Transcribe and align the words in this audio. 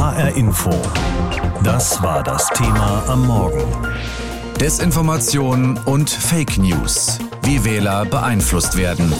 HR 0.00 0.34
Info. 0.34 0.70
Das 1.62 2.02
war 2.02 2.22
das 2.22 2.48
Thema 2.54 3.04
am 3.06 3.26
Morgen. 3.26 3.62
Desinformation 4.58 5.76
und 5.84 6.08
Fake 6.08 6.56
News. 6.56 7.18
Wie 7.42 7.62
Wähler 7.66 8.06
beeinflusst 8.06 8.78
werden. 8.78 9.12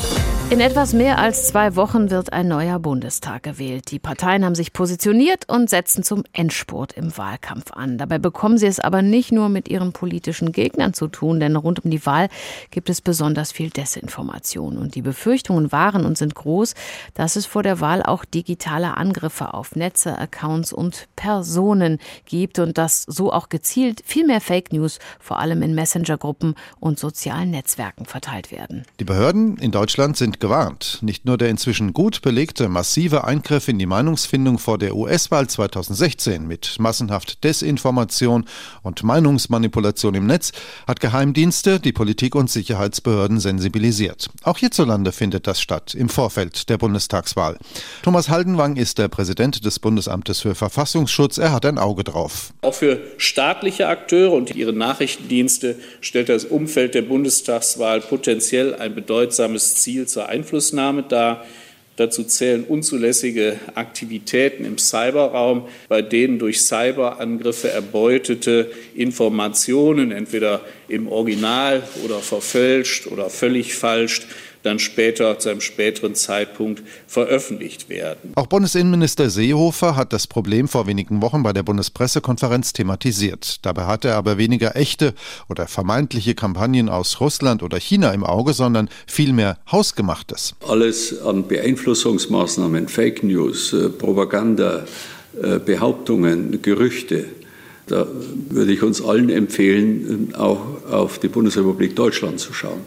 In 0.50 0.58
etwas 0.58 0.92
mehr 0.92 1.18
als 1.18 1.46
zwei 1.46 1.76
Wochen 1.76 2.10
wird 2.10 2.32
ein 2.32 2.48
neuer 2.48 2.80
Bundestag 2.80 3.44
gewählt. 3.44 3.92
Die 3.92 4.00
Parteien 4.00 4.44
haben 4.44 4.56
sich 4.56 4.72
positioniert 4.72 5.49
und 5.49 5.71
setzen 5.71 6.03
zum 6.03 6.24
Endspurt 6.32 6.92
im 6.94 7.17
Wahlkampf 7.17 7.71
an. 7.71 7.99
Dabei 7.99 8.19
bekommen 8.19 8.58
sie 8.58 8.67
es 8.67 8.81
aber 8.81 9.00
nicht 9.00 9.31
nur 9.31 9.49
mit 9.49 9.68
ihren 9.68 9.92
politischen 9.92 10.50
Gegnern 10.50 10.92
zu 10.92 11.06
tun, 11.06 11.38
denn 11.38 11.54
rund 11.54 11.85
um 11.85 11.90
die 11.92 12.04
Wahl 12.04 12.28
gibt 12.72 12.90
es 12.90 13.00
besonders 13.00 13.53
viel 13.53 13.71
Desinformation. 13.71 14.76
Und 14.76 14.96
die 14.96 15.03
Befürchtungen 15.03 15.71
waren 15.71 16.05
und 16.05 16.18
sind 16.18 16.34
groß, 16.34 16.74
dass 17.14 17.37
es 17.37 17.46
vor 17.46 17.62
der 17.62 17.78
Wahl 17.78 18.02
auch 18.02 18.24
digitale 18.24 18.96
Angriffe 18.96 19.55
auf 19.55 19.77
Netze, 19.77 20.19
Accounts 20.19 20.73
und 20.73 21.06
Personen 21.14 22.01
gibt 22.24 22.59
und 22.59 22.76
dass 22.76 23.04
so 23.04 23.32
auch 23.32 23.51
gezielt 23.51 24.02
viel 24.04 24.26
mehr 24.26 24.40
Fake 24.40 24.73
News, 24.73 24.98
vor 25.20 25.38
allem 25.38 25.62
in 25.62 25.76
Messenger-Gruppen 25.76 26.56
und 26.80 26.98
sozialen 26.98 27.52
Netzwerken 27.52 28.04
verteilt 28.04 28.51
werden. 28.51 28.82
Die 28.98 29.04
Behörden 29.04 29.56
in 29.59 29.70
Deutschland 29.70 30.16
sind 30.16 30.39
gewarnt. 30.40 30.98
Nicht 31.02 31.24
nur 31.24 31.38
der 31.38 31.50
inzwischen 31.50 31.92
gut 31.92 32.22
belegte 32.22 32.68
massive 32.68 33.24
Eingriff 33.24 33.68
in 33.68 33.78
die 33.78 33.86
Meinungsfindung 33.86 34.58
vor 34.58 34.78
der 34.78 34.96
US-Wahl 34.96 35.48
2016 35.48 36.46
mit 36.46 36.78
massenhaft 36.78 37.44
Desinformation 37.44 38.46
und 38.82 39.02
Meinungsmanipulation 39.02 40.14
im 40.14 40.26
Netz 40.26 40.52
hat 40.86 41.00
Geheimdienste, 41.00 41.78
die 41.78 41.92
Politik 41.92 42.34
und 42.34 42.50
Sicherheitsbehörden 42.50 43.38
sensibilisiert. 43.38 44.28
Auch 44.42 44.58
hierzulande 44.58 45.12
findet 45.12 45.46
das 45.46 45.60
statt 45.60 45.95
im 45.95 46.08
Vorfeld 46.08 46.68
der 46.70 46.78
Bundestagswahl. 46.78 47.59
Thomas 48.02 48.28
Haldenwang 48.28 48.76
ist 48.76 48.98
der 48.98 49.09
Präsident 49.09 49.64
des 49.64 49.78
Bundesamtes 49.78 50.40
für 50.40 50.54
Verfassungsschutz. 50.54 51.38
Er 51.38 51.52
hat 51.52 51.66
ein 51.66 51.78
Auge 51.78 52.04
drauf. 52.04 52.52
Auch 52.62 52.74
für 52.74 53.00
staatliche 53.18 53.88
Akteure 53.88 54.32
und 54.32 54.54
ihre 54.56 54.72
Nachrichtendienste 54.72 55.76
stellt 56.00 56.28
das 56.30 56.45
Umfeld 56.45 56.95
der 56.95 57.02
Bundestagswahl 57.02 58.00
potenziell 58.00 58.74
ein 58.74 58.95
bedeutsames 58.95 59.76
Ziel 59.76 60.06
zur 60.06 60.29
Einflussnahme 60.30 61.02
dar. 61.02 61.45
Dazu 61.96 62.24
zählen 62.24 62.64
unzulässige 62.64 63.59
Aktivitäten 63.74 64.64
im 64.64 64.78
Cyberraum, 64.78 65.69
bei 65.89 66.00
denen 66.00 66.39
durch 66.39 66.62
Cyberangriffe 66.62 67.69
erbeutete 67.70 68.70
Informationen 68.95 70.11
entweder 70.11 70.62
im 70.89 71.09
Original 71.09 71.83
oder 72.03 72.20
verfälscht 72.20 73.06
oder 73.06 73.28
völlig 73.28 73.75
falsch 73.75 74.22
dann 74.62 74.78
später 74.78 75.39
zu 75.39 75.48
einem 75.48 75.61
späteren 75.61 76.14
Zeitpunkt 76.14 76.83
veröffentlicht 77.06 77.89
werden. 77.89 78.33
Auch 78.34 78.47
Bundesinnenminister 78.47 79.30
Seehofer 79.30 79.97
hat 79.97 80.12
das 80.12 80.27
Problem 80.27 80.69
vor 80.69 80.86
wenigen 80.86 81.22
Wochen 81.22 81.42
bei 81.42 81.53
der 81.53 81.62
Bundespressekonferenz 81.62 82.72
thematisiert. 82.72 83.64
Dabei 83.64 83.86
hatte 83.86 84.08
er 84.08 84.16
aber 84.16 84.38
weniger 84.38 84.77
echte 84.77 85.14
oder 85.48 85.66
vermeintliche 85.66 86.34
Kampagnen 86.34 86.88
aus 86.88 87.20
Russland 87.20 87.62
oder 87.62 87.78
China 87.78 88.12
im 88.12 88.25
Auge, 88.25 88.53
sondern 88.53 88.88
vielmehr 89.06 89.58
hausgemachtes. 89.70 90.55
Alles 90.66 91.20
an 91.22 91.48
Beeinflussungsmaßnahmen, 91.48 92.88
Fake 92.88 93.22
News, 93.22 93.72
äh, 93.72 93.88
Propaganda, 93.88 94.84
äh, 95.42 95.58
Behauptungen, 95.58 96.61
Gerüchte, 96.62 97.27
da 97.86 98.06
würde 98.50 98.72
ich 98.72 98.83
uns 98.84 99.03
allen 99.03 99.31
empfehlen, 99.31 100.33
auch 100.36 100.61
auf 100.88 101.19
die 101.19 101.27
Bundesrepublik 101.27 101.97
Deutschland 101.97 102.38
zu 102.38 102.53
schauen. 102.53 102.81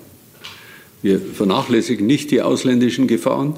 Wir 1.03 1.19
vernachlässigen 1.19 2.07
nicht 2.07 2.31
die 2.31 2.41
ausländischen 2.41 3.07
Gefahren, 3.07 3.55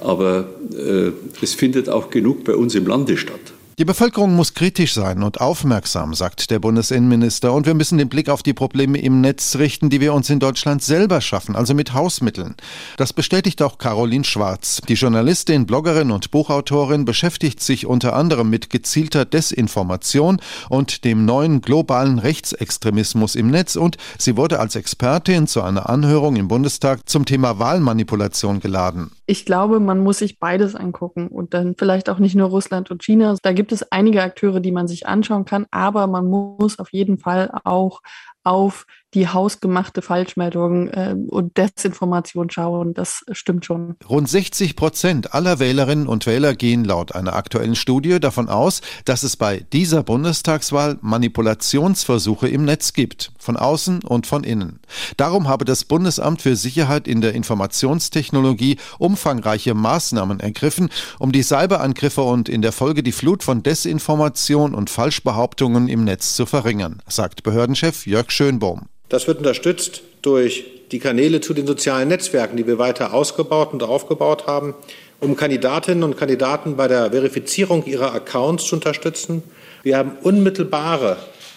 aber 0.00 0.46
äh, 0.72 1.10
es 1.42 1.54
findet 1.54 1.88
auch 1.88 2.10
genug 2.10 2.44
bei 2.44 2.54
uns 2.54 2.74
im 2.74 2.86
Lande 2.86 3.16
statt. 3.16 3.54
Die 3.78 3.84
Bevölkerung 3.84 4.34
muss 4.34 4.54
kritisch 4.54 4.94
sein 4.94 5.22
und 5.22 5.42
aufmerksam, 5.42 6.14
sagt 6.14 6.50
der 6.50 6.60
Bundesinnenminister. 6.60 7.52
Und 7.52 7.66
wir 7.66 7.74
müssen 7.74 7.98
den 7.98 8.08
Blick 8.08 8.30
auf 8.30 8.42
die 8.42 8.54
Probleme 8.54 8.98
im 8.98 9.20
Netz 9.20 9.56
richten, 9.56 9.90
die 9.90 10.00
wir 10.00 10.14
uns 10.14 10.30
in 10.30 10.40
Deutschland 10.40 10.82
selber 10.82 11.20
schaffen, 11.20 11.54
also 11.54 11.74
mit 11.74 11.92
Hausmitteln. 11.92 12.54
Das 12.96 13.12
bestätigt 13.12 13.60
auch 13.60 13.76
Caroline 13.76 14.24
Schwarz. 14.24 14.80
Die 14.88 14.94
Journalistin, 14.94 15.66
Bloggerin 15.66 16.10
und 16.10 16.30
Buchautorin 16.30 17.04
beschäftigt 17.04 17.60
sich 17.60 17.84
unter 17.84 18.16
anderem 18.16 18.48
mit 18.48 18.70
gezielter 18.70 19.26
Desinformation 19.26 20.40
und 20.70 21.04
dem 21.04 21.26
neuen 21.26 21.60
globalen 21.60 22.18
Rechtsextremismus 22.18 23.34
im 23.34 23.50
Netz. 23.50 23.76
Und 23.76 23.98
sie 24.16 24.38
wurde 24.38 24.58
als 24.58 24.74
Expertin 24.74 25.46
zu 25.46 25.60
einer 25.60 25.90
Anhörung 25.90 26.36
im 26.36 26.48
Bundestag 26.48 27.06
zum 27.10 27.26
Thema 27.26 27.58
Wahlmanipulation 27.58 28.60
geladen. 28.60 29.10
Ich 29.26 29.44
glaube, 29.44 29.80
man 29.80 29.98
muss 29.98 30.18
sich 30.18 30.38
beides 30.38 30.74
angucken 30.74 31.28
und 31.28 31.52
dann 31.52 31.74
vielleicht 31.76 32.08
auch 32.08 32.20
nicht 32.20 32.36
nur 32.36 32.48
Russland 32.48 32.90
und 32.90 33.02
China. 33.02 33.36
Da 33.42 33.52
gibt 33.52 33.65
gibt 33.66 33.72
es 33.72 33.90
einige 33.90 34.22
Akteure, 34.22 34.60
die 34.60 34.70
man 34.70 34.86
sich 34.86 35.08
anschauen 35.08 35.44
kann, 35.44 35.66
aber 35.72 36.06
man 36.06 36.26
muss 36.26 36.78
auf 36.78 36.92
jeden 36.92 37.18
Fall 37.18 37.50
auch 37.64 38.00
auf 38.44 38.86
die 39.14 39.28
hausgemachte 39.28 40.02
Falschmeldung 40.02 40.88
äh, 40.88 41.14
und 41.28 41.56
Desinformation 41.56 42.50
schauen. 42.50 42.92
Das 42.92 43.24
stimmt 43.32 43.64
schon. 43.64 43.96
Rund 44.08 44.28
60 44.28 44.76
Prozent 44.76 45.32
aller 45.32 45.58
Wählerinnen 45.58 46.06
und 46.06 46.26
Wähler 46.26 46.54
gehen 46.54 46.84
laut 46.84 47.14
einer 47.14 47.34
aktuellen 47.34 47.76
Studie 47.76 48.20
davon 48.20 48.48
aus, 48.48 48.82
dass 49.04 49.22
es 49.22 49.36
bei 49.36 49.64
dieser 49.72 50.02
Bundestagswahl 50.02 50.98
Manipulationsversuche 51.00 52.48
im 52.48 52.64
Netz 52.64 52.92
gibt, 52.92 53.32
von 53.38 53.56
außen 53.56 54.02
und 54.02 54.26
von 54.26 54.44
innen. 54.44 54.80
Darum 55.16 55.48
habe 55.48 55.64
das 55.64 55.84
Bundesamt 55.84 56.42
für 56.42 56.56
Sicherheit 56.56 57.06
in 57.06 57.20
der 57.20 57.34
Informationstechnologie 57.34 58.76
umfangreiche 58.98 59.74
Maßnahmen 59.74 60.40
ergriffen, 60.40 60.90
um 61.18 61.32
die 61.32 61.42
Cyberangriffe 61.42 62.22
und 62.22 62.48
in 62.48 62.60
der 62.60 62.72
Folge 62.72 63.02
die 63.02 63.12
Flut 63.12 63.42
von 63.42 63.62
Desinformation 63.62 64.74
und 64.74 64.90
Falschbehauptungen 64.90 65.88
im 65.88 66.04
Netz 66.04 66.34
zu 66.34 66.44
verringern, 66.44 67.02
sagt 67.06 67.44
Behördenchef 67.44 68.06
Jörg 68.06 68.30
Schönbohm. 68.30 68.88
Das 69.08 69.26
wird 69.26 69.38
unterstützt 69.38 70.02
durch 70.22 70.64
die 70.90 70.98
Kanäle 70.98 71.40
zu 71.40 71.54
den 71.54 71.66
sozialen 71.66 72.08
Netzwerken, 72.08 72.56
die 72.56 72.66
wir 72.66 72.78
weiter 72.78 73.14
ausgebaut 73.14 73.72
und 73.72 73.82
aufgebaut 73.82 74.46
haben, 74.46 74.74
um 75.20 75.36
Kandidatinnen 75.36 76.02
und 76.02 76.16
Kandidaten 76.16 76.76
bei 76.76 76.88
der 76.88 77.10
Verifizierung 77.10 77.84
ihrer 77.86 78.14
Accounts 78.14 78.66
zu 78.66 78.76
unterstützen. 78.76 79.42
Wir 79.82 79.96
haben 79.96 80.18
unmittelbare 80.22 81.16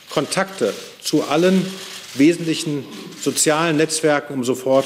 Kontakte 0.09 0.73
zu 1.01 1.23
allen 1.23 1.65
wesentlichen 2.15 2.85
sozialen 3.21 3.77
Netzwerken, 3.77 4.33
um 4.33 4.43
sofort 4.43 4.85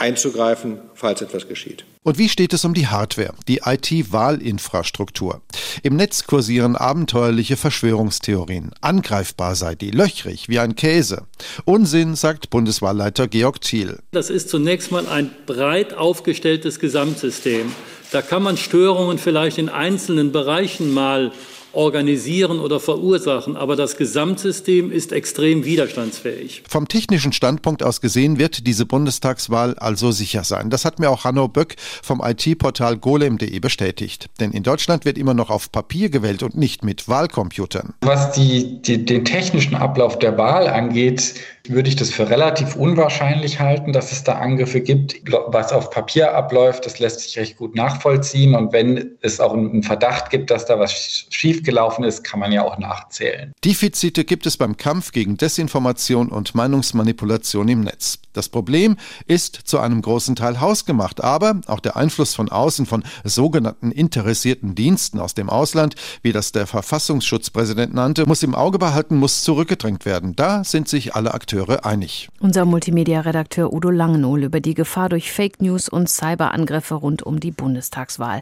einzugreifen, 0.00 0.78
falls 0.94 1.22
etwas 1.22 1.48
geschieht. 1.48 1.84
Und 2.02 2.16
wie 2.16 2.30
steht 2.30 2.54
es 2.54 2.64
um 2.64 2.72
die 2.72 2.86
Hardware, 2.86 3.34
die 3.46 3.60
IT-Wahlinfrastruktur? 3.64 5.42
Im 5.82 5.96
Netz 5.96 6.26
kursieren 6.26 6.74
abenteuerliche 6.74 7.58
Verschwörungstheorien. 7.58 8.70
Angreifbar 8.80 9.54
sei 9.54 9.74
die, 9.74 9.90
löchrig 9.90 10.48
wie 10.48 10.58
ein 10.58 10.76
Käse. 10.76 11.26
Unsinn, 11.66 12.16
sagt 12.16 12.48
Bundeswahlleiter 12.48 13.28
Georg 13.28 13.60
Thiel. 13.60 13.98
Das 14.12 14.30
ist 14.30 14.48
zunächst 14.48 14.90
mal 14.90 15.06
ein 15.06 15.30
breit 15.44 15.92
aufgestelltes 15.92 16.80
Gesamtsystem. 16.80 17.70
Da 18.12 18.22
kann 18.22 18.42
man 18.42 18.56
Störungen 18.56 19.18
vielleicht 19.18 19.58
in 19.58 19.68
einzelnen 19.68 20.32
Bereichen 20.32 20.92
mal 20.92 21.32
organisieren 21.72 22.60
oder 22.60 22.80
verursachen. 22.80 23.56
Aber 23.56 23.76
das 23.76 23.96
Gesamtsystem 23.96 24.90
ist 24.90 25.12
extrem 25.12 25.64
widerstandsfähig. 25.64 26.62
Vom 26.68 26.88
technischen 26.88 27.32
Standpunkt 27.32 27.82
aus 27.82 28.00
gesehen 28.00 28.38
wird 28.38 28.66
diese 28.66 28.86
Bundestagswahl 28.86 29.74
also 29.74 30.10
sicher 30.10 30.44
sein. 30.44 30.70
Das 30.70 30.84
hat 30.84 30.98
mir 30.98 31.10
auch 31.10 31.24
Hanno 31.24 31.48
Böck 31.48 31.76
vom 32.02 32.22
IT-Portal 32.24 32.96
golem.de 32.96 33.58
bestätigt. 33.58 34.28
Denn 34.40 34.52
in 34.52 34.62
Deutschland 34.62 35.04
wird 35.04 35.18
immer 35.18 35.34
noch 35.34 35.50
auf 35.50 35.72
Papier 35.72 36.10
gewählt 36.10 36.42
und 36.42 36.56
nicht 36.56 36.84
mit 36.84 37.08
Wahlcomputern. 37.08 37.94
Was 38.00 38.32
die, 38.32 38.80
die, 38.82 39.04
den 39.04 39.24
technischen 39.24 39.74
Ablauf 39.74 40.18
der 40.18 40.36
Wahl 40.38 40.68
angeht, 40.68 41.34
würde 41.68 41.88
ich 41.88 41.96
das 41.96 42.10
für 42.10 42.28
relativ 42.28 42.76
unwahrscheinlich 42.76 43.60
halten, 43.60 43.92
dass 43.92 44.12
es 44.12 44.24
da 44.24 44.38
Angriffe 44.38 44.80
gibt. 44.80 45.16
Was 45.48 45.72
auf 45.72 45.90
Papier 45.90 46.34
abläuft, 46.34 46.86
das 46.86 46.98
lässt 46.98 47.20
sich 47.20 47.38
recht 47.38 47.56
gut 47.56 47.74
nachvollziehen. 47.74 48.54
Und 48.54 48.72
wenn 48.72 49.16
es 49.20 49.40
auch 49.40 49.52
einen 49.52 49.82
Verdacht 49.82 50.30
gibt, 50.30 50.50
dass 50.50 50.66
da 50.66 50.78
was 50.78 51.26
schiefgelaufen 51.30 52.04
ist, 52.04 52.24
kann 52.24 52.40
man 52.40 52.52
ja 52.52 52.64
auch 52.64 52.78
nachzählen. 52.78 53.52
Defizite 53.64 54.24
gibt 54.24 54.46
es 54.46 54.56
beim 54.56 54.76
Kampf 54.76 55.12
gegen 55.12 55.36
Desinformation 55.36 56.28
und 56.28 56.54
Meinungsmanipulation 56.54 57.68
im 57.68 57.82
Netz. 57.82 58.18
Das 58.32 58.48
Problem 58.48 58.96
ist 59.26 59.56
zu 59.64 59.80
einem 59.80 60.02
großen 60.02 60.36
Teil 60.36 60.60
hausgemacht, 60.60 61.22
aber 61.22 61.60
auch 61.66 61.80
der 61.80 61.96
Einfluss 61.96 62.34
von 62.34 62.48
außen 62.48 62.86
von 62.86 63.02
sogenannten 63.24 63.90
interessierten 63.90 64.76
Diensten 64.76 65.18
aus 65.18 65.34
dem 65.34 65.50
Ausland, 65.50 65.96
wie 66.22 66.32
das 66.32 66.52
der 66.52 66.68
Verfassungsschutzpräsident 66.68 67.92
nannte, 67.92 68.26
muss 68.26 68.44
im 68.44 68.54
Auge 68.54 68.78
behalten, 68.78 69.16
muss 69.16 69.42
zurückgedrängt 69.42 70.06
werden. 70.06 70.36
Da 70.36 70.62
sind 70.62 70.88
sich 70.88 71.16
alle 71.16 71.34
Akteure 71.34 71.59
einig. 71.84 72.28
Unser 72.40 72.64
Multimedia-Redakteur 72.64 73.72
Udo 73.72 73.90
Langenohl 73.90 74.44
über 74.44 74.60
die 74.60 74.74
Gefahr 74.74 75.08
durch 75.08 75.32
Fake 75.32 75.60
News 75.60 75.88
und 75.88 76.08
Cyberangriffe 76.08 76.94
rund 76.94 77.22
um 77.22 77.40
die 77.40 77.50
Bundestagswahl. 77.50 78.40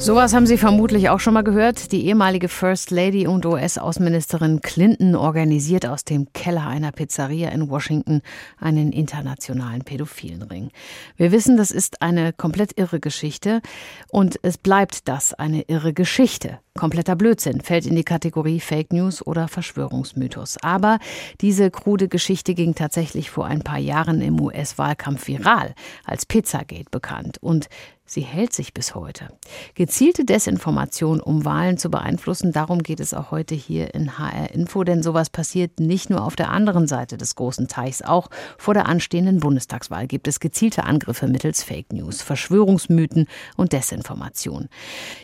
Sowas 0.00 0.32
haben 0.32 0.46
Sie 0.46 0.56
vermutlich 0.56 1.10
auch 1.10 1.20
schon 1.20 1.34
mal 1.34 1.44
gehört. 1.44 1.92
Die 1.92 2.06
ehemalige 2.06 2.48
First 2.48 2.90
Lady 2.90 3.26
und 3.26 3.44
US-Außenministerin 3.44 4.62
Clinton 4.62 5.14
organisiert 5.14 5.84
aus 5.84 6.06
dem 6.06 6.32
Keller 6.32 6.66
einer 6.66 6.90
Pizzeria 6.90 7.50
in 7.50 7.68
Washington 7.68 8.22
einen 8.58 8.92
internationalen 8.92 9.82
pädophilen 9.82 10.42
Ring. 10.42 10.70
Wir 11.18 11.32
wissen, 11.32 11.58
das 11.58 11.70
ist 11.70 12.00
eine 12.00 12.32
komplett 12.32 12.78
irre 12.78 12.98
Geschichte 12.98 13.60
und 14.08 14.38
es 14.40 14.56
bleibt 14.56 15.06
das 15.06 15.34
eine 15.34 15.64
irre 15.68 15.92
Geschichte. 15.92 16.60
Kompletter 16.78 17.14
Blödsinn 17.14 17.60
fällt 17.60 17.84
in 17.84 17.94
die 17.94 18.04
Kategorie 18.04 18.58
Fake 18.58 18.94
News 18.94 19.26
oder 19.26 19.48
Verschwörungsmythos. 19.48 20.56
Aber 20.62 20.98
diese 21.42 21.70
krude 21.70 22.08
Geschichte 22.08 22.54
ging 22.54 22.74
tatsächlich 22.74 23.28
vor 23.28 23.44
ein 23.44 23.62
paar 23.62 23.78
Jahren 23.78 24.22
im 24.22 24.40
US-Wahlkampf 24.40 25.26
viral, 25.28 25.74
als 26.06 26.24
Pizzagate 26.24 26.88
bekannt. 26.90 27.36
Und 27.42 27.68
Sie 28.12 28.22
hält 28.22 28.52
sich 28.52 28.74
bis 28.74 28.96
heute. 28.96 29.28
Gezielte 29.76 30.24
Desinformation, 30.24 31.20
um 31.20 31.44
Wahlen 31.44 31.78
zu 31.78 31.90
beeinflussen, 31.90 32.50
darum 32.50 32.82
geht 32.82 32.98
es 32.98 33.14
auch 33.14 33.30
heute 33.30 33.54
hier 33.54 33.94
in 33.94 34.18
HR 34.18 34.50
Info, 34.52 34.82
denn 34.82 35.04
sowas 35.04 35.30
passiert 35.30 35.78
nicht 35.78 36.10
nur 36.10 36.24
auf 36.24 36.34
der 36.34 36.50
anderen 36.50 36.88
Seite 36.88 37.16
des 37.16 37.36
großen 37.36 37.68
Teichs. 37.68 38.02
Auch 38.02 38.28
vor 38.58 38.74
der 38.74 38.86
anstehenden 38.86 39.38
Bundestagswahl 39.38 40.08
gibt 40.08 40.26
es 40.26 40.40
gezielte 40.40 40.82
Angriffe 40.82 41.28
mittels 41.28 41.62
Fake 41.62 41.92
News, 41.92 42.20
Verschwörungsmythen 42.20 43.28
und 43.56 43.72
Desinformation. 43.72 44.68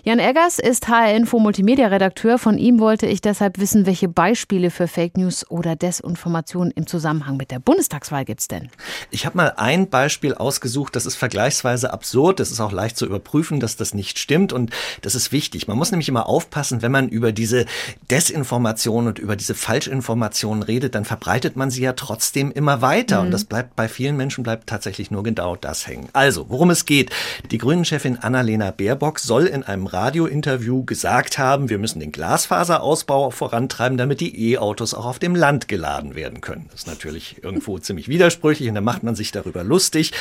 Jan 0.04 0.20
Eggers 0.20 0.60
ist 0.60 0.86
HR 0.86 1.12
Info 1.12 1.40
Multimedia-Redakteur. 1.40 2.38
Von 2.38 2.56
ihm 2.56 2.78
wollte 2.78 3.06
ich 3.06 3.20
deshalb 3.20 3.58
wissen, 3.58 3.86
welche 3.86 4.08
Beispiele 4.08 4.70
für 4.70 4.86
Fake 4.86 5.16
News 5.16 5.50
oder 5.50 5.74
Desinformation 5.74 6.70
im 6.70 6.86
Zusammenhang 6.86 7.36
mit 7.36 7.50
der 7.50 7.58
Bundestagswahl 7.58 8.24
gibt 8.24 8.42
es 8.42 8.46
denn? 8.46 8.68
Ich 9.10 9.26
habe 9.26 9.36
mal 9.36 9.54
ein 9.56 9.90
Beispiel 9.90 10.34
ausgesucht, 10.34 10.94
das 10.94 11.04
ist 11.04 11.16
vergleichsweise 11.16 11.92
absurd, 11.92 12.38
das 12.38 12.52
ist 12.52 12.60
auch 12.60 12.75
leicht 12.76 12.96
zu 12.96 13.06
überprüfen, 13.06 13.60
dass 13.60 13.76
das 13.76 13.94
nicht 13.94 14.18
stimmt. 14.18 14.52
Und 14.52 14.70
das 15.02 15.14
ist 15.14 15.32
wichtig. 15.32 15.66
Man 15.66 15.76
muss 15.76 15.90
nämlich 15.90 16.08
immer 16.08 16.28
aufpassen, 16.28 16.82
wenn 16.82 16.92
man 16.92 17.08
über 17.08 17.32
diese 17.32 17.66
Desinformation 18.10 19.08
und 19.08 19.18
über 19.18 19.34
diese 19.34 19.54
Falschinformationen 19.54 20.62
redet, 20.62 20.94
dann 20.94 21.04
verbreitet 21.04 21.56
man 21.56 21.70
sie 21.70 21.82
ja 21.82 21.94
trotzdem 21.94 22.52
immer 22.52 22.82
weiter. 22.82 23.20
Mhm. 23.20 23.26
Und 23.26 23.30
das 23.32 23.44
bleibt 23.44 23.76
bei 23.76 23.88
vielen 23.88 24.16
Menschen 24.16 24.44
bleibt 24.44 24.68
tatsächlich 24.68 25.10
nur 25.10 25.22
genau 25.22 25.56
das 25.56 25.86
hängen. 25.86 26.08
Also, 26.12 26.46
worum 26.48 26.70
es 26.70 26.84
geht. 26.84 27.10
Die 27.50 27.58
Grünen-Chefin 27.58 28.18
Annalena 28.18 28.70
Baerbock 28.70 29.18
soll 29.18 29.46
in 29.46 29.62
einem 29.62 29.86
Radiointerview 29.86 30.84
gesagt 30.84 31.38
haben, 31.38 31.68
wir 31.68 31.78
müssen 31.78 32.00
den 32.00 32.12
Glasfaserausbau 32.12 33.30
vorantreiben, 33.30 33.98
damit 33.98 34.20
die 34.20 34.52
E-Autos 34.52 34.94
auch 34.94 35.06
auf 35.06 35.18
dem 35.18 35.34
Land 35.34 35.68
geladen 35.68 36.14
werden 36.14 36.40
können. 36.40 36.66
Das 36.70 36.82
ist 36.82 36.86
natürlich 36.86 37.42
irgendwo 37.42 37.78
ziemlich 37.86 38.08
widersprüchlich 38.08 38.68
und 38.68 38.74
da 38.74 38.80
macht 38.80 39.02
man 39.02 39.14
sich 39.14 39.32
darüber 39.32 39.64
lustig. 39.64 40.12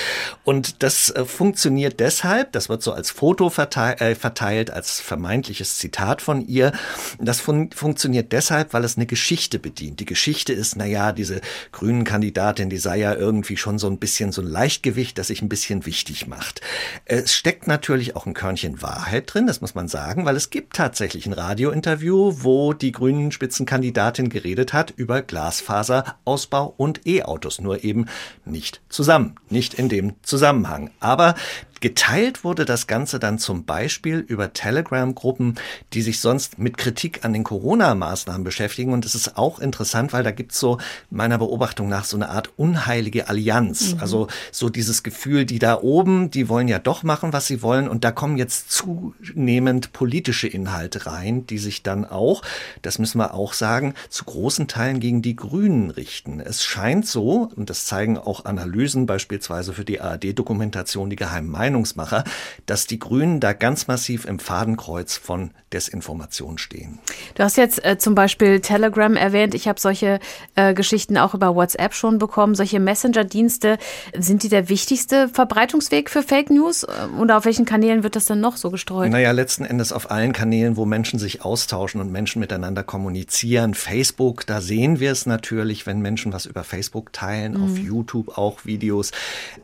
Und 0.43 0.83
das 0.83 1.09
äh, 1.09 1.25
funktioniert 1.25 1.99
deshalb, 1.99 2.44
deshalb, 2.45 2.51
das 2.51 2.69
wird 2.69 2.83
so 2.83 2.93
als 2.93 3.11
Foto 3.11 3.49
verteilt, 3.49 4.01
äh, 4.01 4.15
verteilt 4.15 4.71
als 4.71 4.99
vermeintliches 4.99 5.77
Zitat 5.77 6.21
von 6.21 6.45
ihr. 6.47 6.71
Das 7.19 7.39
fun 7.39 7.69
funktioniert 7.73 8.31
deshalb, 8.31 8.73
weil 8.73 8.83
es 8.83 8.97
eine 8.97 9.05
Geschichte 9.05 9.59
bedient. 9.59 9.99
Die 9.99 10.05
Geschichte 10.05 10.53
ist, 10.53 10.75
naja, 10.75 11.11
diese 11.11 11.41
grünen 11.71 12.03
Kandidatin, 12.03 12.69
die 12.69 12.77
sei 12.77 12.97
ja 12.97 13.13
irgendwie 13.13 13.57
schon 13.57 13.79
so 13.79 13.87
ein 13.87 13.97
bisschen 13.97 14.31
so 14.31 14.41
ein 14.41 14.47
Leichtgewicht, 14.47 15.17
das 15.17 15.27
sich 15.27 15.41
ein 15.41 15.49
bisschen 15.49 15.85
wichtig 15.85 16.27
macht. 16.27 16.61
Es 17.05 17.33
steckt 17.33 17.67
natürlich 17.67 18.15
auch 18.15 18.25
ein 18.25 18.33
Körnchen 18.33 18.81
Wahrheit 18.81 19.33
drin, 19.33 19.47
das 19.47 19.61
muss 19.61 19.75
man 19.75 19.87
sagen, 19.87 20.25
weil 20.25 20.35
es 20.35 20.49
gibt 20.49 20.75
tatsächlich 20.75 21.25
ein 21.25 21.33
Radiointerview, 21.33 22.43
wo 22.43 22.73
die 22.73 22.91
grünen 22.91 23.31
Spitzenkandidatin 23.31 24.29
geredet 24.29 24.73
hat 24.73 24.93
über 24.95 25.21
Glasfaserausbau 25.21 26.73
und 26.77 27.05
E-Autos, 27.05 27.59
nur 27.59 27.83
eben 27.83 28.05
nicht 28.45 28.81
zusammen, 28.89 29.35
nicht 29.49 29.73
in 29.73 29.89
dem 29.89 30.13
Zusammenhang. 30.23 30.91
Aber 30.99 31.35
Geteilt 31.81 32.43
wurde 32.43 32.65
das 32.65 32.87
Ganze 32.87 33.19
dann 33.19 33.37
zum 33.37 33.65
Beispiel 33.65 34.19
über 34.19 34.53
Telegram-Gruppen, 34.53 35.55
die 35.93 36.01
sich 36.01 36.19
sonst 36.19 36.57
mit 36.57 36.77
Kritik 36.77 37.25
an 37.25 37.33
den 37.33 37.43
Corona-Maßnahmen 37.43 38.43
beschäftigen. 38.43 38.93
Und 38.93 39.05
es 39.05 39.15
ist 39.15 39.37
auch 39.37 39.59
interessant, 39.59 40.13
weil 40.13 40.23
da 40.23 40.31
gibt 40.31 40.53
es 40.53 40.59
so 40.59 40.77
meiner 41.09 41.37
Beobachtung 41.37 41.89
nach 41.89 42.05
so 42.05 42.17
eine 42.17 42.29
Art 42.29 42.49
unheilige 42.57 43.27
Allianz. 43.29 43.93
Mhm. 43.93 44.01
Also 44.01 44.27
so 44.51 44.69
dieses 44.69 45.03
Gefühl, 45.03 45.45
die 45.45 45.59
da 45.59 45.81
oben, 45.81 46.31
die 46.31 46.49
wollen 46.49 46.67
ja 46.67 46.79
doch 46.79 47.03
machen, 47.03 47.33
was 47.33 47.47
sie 47.47 47.61
wollen. 47.61 47.87
Und 47.87 48.03
da 48.03 48.11
kommen 48.11 48.37
jetzt 48.37 48.71
zunehmend 48.71 49.93
politische 49.93 50.47
Inhalte 50.47 51.05
rein, 51.05 51.45
die 51.45 51.57
sich 51.57 51.83
dann 51.83 52.05
auch, 52.05 52.41
das 52.81 52.99
müssen 52.99 53.19
wir 53.19 53.33
auch 53.33 53.53
sagen, 53.53 53.93
zu 54.09 54.25
großen 54.25 54.67
Teilen 54.67 54.99
gegen 54.99 55.21
die 55.21 55.35
Grünen 55.35 55.91
richten. 55.91 56.39
Es 56.39 56.63
scheint 56.63 57.05
so, 57.05 57.49
und 57.55 57.69
das 57.69 57.85
zeigen 57.85 58.17
auch 58.17 58.45
Analysen 58.45 59.05
beispielsweise 59.05 59.73
für 59.73 59.85
die 59.85 60.01
ARD-Dokumentation, 60.01 61.09
die 61.09 61.15
geheimen 61.15 61.49
Meinungen, 61.49 61.64
Meinungsmacher, 61.65 62.23
dass 62.65 62.85
die 62.85 62.99
Grünen 62.99 63.39
da 63.39 63.53
ganz 63.53 63.87
massiv 63.87 64.25
im 64.25 64.39
Fadenkreuz 64.39 65.17
von 65.17 65.51
Desinformation 65.73 66.57
stehen. 66.57 66.99
Du 67.33 67.43
hast 67.43 67.57
jetzt 67.57 67.83
äh, 67.83 67.97
zum 67.97 68.15
Beispiel 68.15 68.61
Telegram 68.61 69.15
erwähnt. 69.15 69.53
Ich 69.55 69.67
habe 69.67 69.79
solche 69.79 70.19
äh, 70.55 70.73
Geschichten 70.73 71.17
auch 71.17 71.33
über 71.33 71.55
WhatsApp 71.55 71.93
schon 71.93 72.17
bekommen. 72.17 72.55
Solche 72.55 72.79
Messenger-Dienste, 72.79 73.77
sind 74.17 74.43
die 74.43 74.49
der 74.49 74.69
wichtigste 74.69 75.27
Verbreitungsweg 75.27 76.09
für 76.09 76.23
Fake 76.23 76.49
News? 76.49 76.85
Und 77.19 77.31
auf 77.31 77.45
welchen 77.45 77.65
Kanälen 77.65 78.03
wird 78.03 78.15
das 78.15 78.25
dann 78.25 78.39
noch 78.39 78.57
so 78.57 78.71
gestreut? 78.71 79.11
Naja, 79.11 79.31
letzten 79.31 79.65
Endes 79.65 79.91
auf 79.91 80.11
allen 80.11 80.31
Kanälen, 80.31 80.77
wo 80.77 80.85
Menschen 80.85 81.19
sich 81.19 81.43
austauschen 81.43 81.99
und 81.99 82.11
Menschen 82.11 82.39
miteinander 82.39 82.83
kommunizieren. 82.83 83.73
Facebook, 83.73 84.45
da 84.45 84.61
sehen 84.61 84.99
wir 84.99 85.11
es 85.11 85.25
natürlich, 85.25 85.85
wenn 85.85 85.99
Menschen 85.99 86.31
was 86.31 86.45
über 86.45 86.63
Facebook 86.63 87.11
teilen, 87.11 87.53
mhm. 87.53 87.63
auf 87.63 87.77
YouTube 87.77 88.37
auch 88.37 88.65
Videos. 88.65 89.11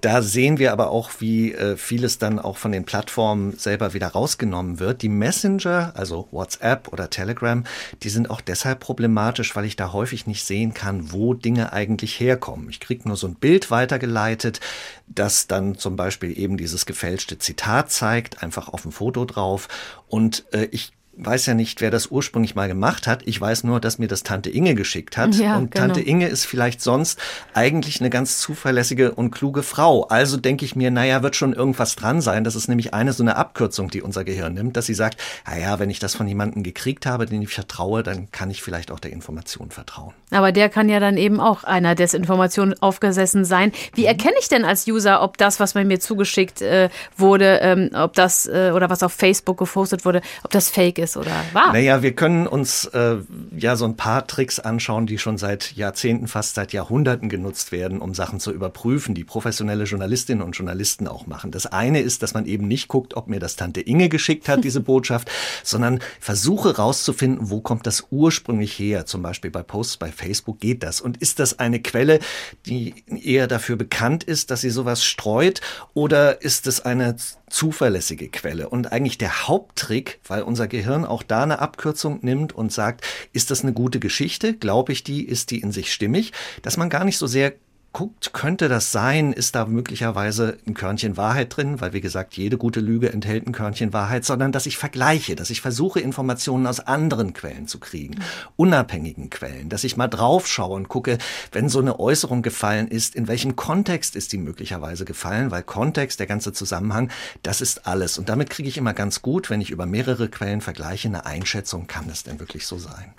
Da 0.02 0.22
sehen 0.22 0.58
wir 0.58 0.74
aber 0.74 0.90
auch, 0.90 1.12
wie 1.20 1.54
äh, 1.54 1.78
vieles 1.92 2.18
dann 2.18 2.40
auch 2.40 2.56
von 2.56 2.72
den 2.72 2.86
Plattformen 2.86 3.58
selber 3.58 3.94
wieder 3.94 4.08
rausgenommen 4.08 4.80
wird. 4.80 5.02
Die 5.02 5.10
Messenger, 5.10 5.92
also 5.94 6.30
WhatsApp 6.32 6.88
oder 6.88 7.10
Telegram, 7.10 7.66
die 8.02 8.08
sind 8.08 8.30
auch 8.30 8.40
deshalb 8.40 8.80
problematisch, 8.80 9.58
weil 9.58 9.66
ich 9.66 9.76
da 9.76 9.92
häufig 9.92 10.26
nicht 10.26 10.46
sehen 10.46 10.74
kann, 10.74 11.12
wo 11.12 11.34
Dinge 11.34 11.74
eigentlich 11.74 12.18
herkommen. 12.18 12.70
Ich 12.70 12.80
kriege 12.80 13.10
nur 13.10 13.18
so 13.18 13.28
ein 13.28 13.36
Bild 13.36 13.72
weitergeleitet, 13.72 14.62
das 15.10 15.48
dann 15.48 15.78
zum 15.78 15.98
Beispiel 15.98 16.40
eben 16.40 16.56
dieses 16.56 16.86
gefälschte 16.86 17.40
Zitat 17.40 17.92
zeigt, 17.92 18.42
einfach 18.42 18.70
auf 18.70 18.84
dem 18.84 18.94
Foto 18.94 19.26
drauf. 19.26 19.68
Und 20.08 20.46
äh, 20.54 20.70
ich 20.72 20.94
weiß 21.18 21.46
ja 21.46 21.54
nicht, 21.54 21.82
wer 21.82 21.92
das 21.92 22.08
ursprünglich 22.08 22.56
mal 22.56 22.68
gemacht 22.68 23.06
hat. 23.06 23.22
Ich 23.26 23.40
weiß 23.40 23.66
nur, 23.66 23.80
dass 23.80 24.00
mir 24.00 24.08
das 24.08 24.24
Tante 24.24 24.50
Inge 24.50 24.76
geschickt 24.76 25.18
hat. 25.18 25.36
Ja, 25.36 25.58
und 25.58 25.72
genau. 25.72 25.88
Tante 25.88 26.02
Inge 26.02 26.28
ist 26.28 26.46
vielleicht 26.46 26.82
sonst 26.82 27.20
eigentlich 27.54 28.00
eine 28.00 28.10
ganz 28.10 28.40
zuverlässige 28.40 29.12
und 29.12 29.32
kluge 29.32 29.62
Frau. 29.62 30.04
Also 30.08 30.38
denke 30.38 30.64
ich 30.64 30.76
mir, 30.76 30.90
naja, 30.90 31.22
wird 31.22 31.36
schon 31.36 31.54
irgendwas 31.54 31.96
dran 31.96 32.22
sein. 32.22 32.44
Das 32.44 32.56
ist 32.56 32.70
nämlich 32.70 32.94
eine 32.94 33.14
so 33.14 33.24
eine 33.24 33.36
Abkürzung, 33.36 33.90
die 33.90 34.02
unser 34.02 34.24
Gehirn 34.24 34.54
nimmt, 34.54 34.78
dass 34.78 34.86
sie 34.86 34.94
sagt, 34.94 35.18
naja, 35.46 35.80
wenn 35.80 35.90
ich 35.90 36.00
das 36.00 36.16
von 36.16 36.28
jemandem 36.28 36.64
gekriegt 36.64 37.06
habe, 37.06 37.26
den 37.26 37.42
ich 37.42 37.50
vertraue, 37.50 38.04
dann 38.04 38.32
kann 38.32 38.50
ich 38.50 38.64
vielleicht 38.64 38.90
auch 38.90 39.00
der 39.00 39.12
Information 39.12 39.70
vertrauen. 39.70 40.14
Aber 40.32 40.54
der 40.54 40.70
kann 40.70 40.88
ja 40.88 41.02
dann 41.02 41.18
eben 41.18 41.42
auch 41.42 41.66
einer 41.66 41.94
Desinformation 41.94 42.74
aufgesessen 42.80 43.44
sein. 43.44 43.74
Wie 43.94 44.02
mhm. 44.02 44.08
erkenne 44.08 44.36
ich 44.40 44.48
denn 44.48 44.64
als 44.64 44.88
User, 44.88 45.22
ob 45.22 45.38
das, 45.38 45.60
was 45.60 45.74
bei 45.74 45.84
mir 45.84 46.00
zugeschickt 46.00 46.62
äh, 46.62 46.90
wurde, 47.18 47.60
ähm, 47.62 47.90
ob 47.94 48.14
das 48.14 48.48
äh, 48.48 48.72
oder 48.74 48.90
was 48.90 49.04
auf 49.04 49.12
Facebook 49.12 49.58
gepostet 49.58 50.06
wurde, 50.06 50.22
ob 50.44 50.52
das 50.52 50.70
fake 50.70 51.00
ist? 51.00 51.01
Ist 51.02 51.18
oder 51.18 51.44
wahr? 51.54 51.74
Naja, 51.74 52.02
wir 52.02 52.14
können 52.14 52.48
uns 52.48 52.86
äh, 52.86 53.18
ja 53.58 53.76
so 53.76 53.86
ein 53.86 53.98
paar 53.98 54.28
Tricks 54.28 54.60
anschauen, 54.60 55.08
die 55.08 55.18
schon 55.18 55.38
seit 55.38 55.74
Jahrzehnten, 55.74 56.28
fast 56.28 56.56
seit 56.56 56.74
Jahrhunderten 56.74 57.28
genutzt 57.28 57.72
werden, 57.72 58.00
um 58.00 58.14
Sachen 58.14 58.40
zu 58.40 58.52
überprüfen, 58.52 59.16
die 59.16 59.24
professionelle 59.24 59.84
Journalistinnen 59.84 60.44
und 60.44 60.54
Journalisten 60.54 61.08
auch 61.08 61.28
machen. 61.28 61.52
Das 61.52 61.66
eine 61.66 62.00
ist, 62.00 62.24
dass 62.24 62.34
man 62.34 62.46
eben 62.46 62.68
nicht 62.68 62.88
guckt, 62.88 63.16
ob 63.16 63.28
mir 63.28 63.40
das 63.40 63.56
Tante 63.56 63.82
Inge 63.82 64.10
geschickt 64.10 64.48
hat, 64.48 64.64
diese 64.64 64.80
Botschaft, 64.92 65.30
sondern 65.64 66.00
versuche 66.20 66.78
rauszufinden, 66.78 67.50
wo 67.50 67.62
kommt 67.62 67.88
das 67.88 68.08
ursprünglich 68.12 68.78
her. 68.78 69.06
Zum 69.06 69.22
Beispiel 69.22 69.52
bei 69.52 69.64
Posts 69.64 69.98
bei 69.98 70.12
Facebook 70.12 70.60
geht 70.60 70.84
das. 70.84 71.02
Und 71.02 71.18
ist 71.18 71.40
das 71.40 71.60
eine 71.60 71.82
Quelle, 71.82 72.20
die 72.66 73.04
eher 73.08 73.48
dafür 73.48 73.76
bekannt 73.76 74.24
ist, 74.24 74.52
dass 74.52 74.62
sie 74.62 74.70
sowas 74.70 75.04
streut, 75.04 75.62
oder 75.94 76.42
ist 76.42 76.68
es 76.68 76.82
eine 76.82 77.16
zuverlässige 77.52 78.30
Quelle. 78.30 78.70
Und 78.70 78.92
eigentlich 78.92 79.18
der 79.18 79.48
Haupttrick, 79.48 80.20
weil 80.28 80.42
unser 80.42 80.68
Gehirn 80.68 81.06
auch 81.06 81.24
da 81.24 81.44
eine 81.44 81.60
Abkürzung 81.60 82.20
nimmt 82.22 82.54
und 82.54 82.72
sagt, 82.72 83.06
ist 83.34 83.52
das 83.52 83.64
eine 83.64 83.74
gute 83.74 84.00
Geschichte? 84.00 84.54
Glaube 84.54 84.94
ich 84.94 85.04
die? 85.04 85.24
Ist 85.24 85.52
die 85.52 85.62
in 85.62 85.72
sich 85.72 85.94
stimmig? 85.94 86.32
Dass 86.62 86.78
man 86.78 86.90
gar 86.90 87.04
nicht 87.04 87.18
so 87.18 87.28
sehr 87.28 87.54
guckt, 87.94 88.32
könnte 88.32 88.70
das 88.70 88.92
sein, 88.92 89.34
ist 89.34 89.56
da 89.56 89.66
möglicherweise 89.66 90.58
ein 90.66 90.74
Körnchen 90.74 91.18
Wahrheit 91.18 91.56
drin, 91.56 91.82
weil 91.82 91.92
wie 91.92 92.00
gesagt, 92.00 92.38
jede 92.38 92.58
gute 92.58 92.80
Lüge 92.80 93.12
enthält 93.12 93.46
ein 93.46 93.52
Körnchen 93.52 93.92
Wahrheit, 93.92 94.24
sondern 94.24 94.54
dass 94.54 94.66
ich 94.66 94.78
vergleiche, 94.78 95.36
dass 95.36 95.50
ich 95.50 95.62
versuche, 95.62 96.00
Informationen 96.00 96.68
aus 96.68 96.80
anderen 96.80 97.34
Quellen 97.34 97.68
zu 97.68 97.80
kriegen, 97.80 98.16
unabhängigen 98.56 99.30
Quellen, 99.30 99.68
dass 99.68 99.84
ich 99.84 99.98
mal 99.98 100.08
drauf 100.08 100.48
schaue 100.48 100.76
und 100.76 100.88
gucke, 100.88 101.18
wenn 101.52 101.68
so 101.68 101.80
eine 101.80 102.00
Äußerung 102.00 102.42
gefallen 102.44 102.88
ist, 102.88 103.14
in 103.14 103.28
welchem 103.28 103.58
Kontext 103.58 104.16
ist 104.16 104.32
die 104.32 104.38
möglicherweise 104.38 105.04
gefallen, 105.04 105.52
weil 105.52 105.64
Kontext, 105.64 106.20
der 106.20 106.28
ganze 106.28 106.54
Zusammenhang, 106.54 107.12
das 107.44 107.60
ist 107.60 107.88
alles. 107.88 108.18
Und 108.18 108.30
damit 108.30 108.50
kriege 108.50 108.70
ich 108.70 108.78
immer 108.78 108.94
ganz 108.94 109.22
gut, 109.22 109.50
wenn 109.50 109.60
ich 109.60 109.70
über 109.70 109.86
mehrere 109.86 110.30
Quellen 110.30 110.62
vergleiche, 110.62 111.10
eine 111.10 111.26
Einschätzung, 111.26 111.88
kann 111.88 112.08
das 112.08 112.24
denn 112.24 112.40
wirklich 112.40 112.66
so 112.66 112.78
sein? 112.78 113.14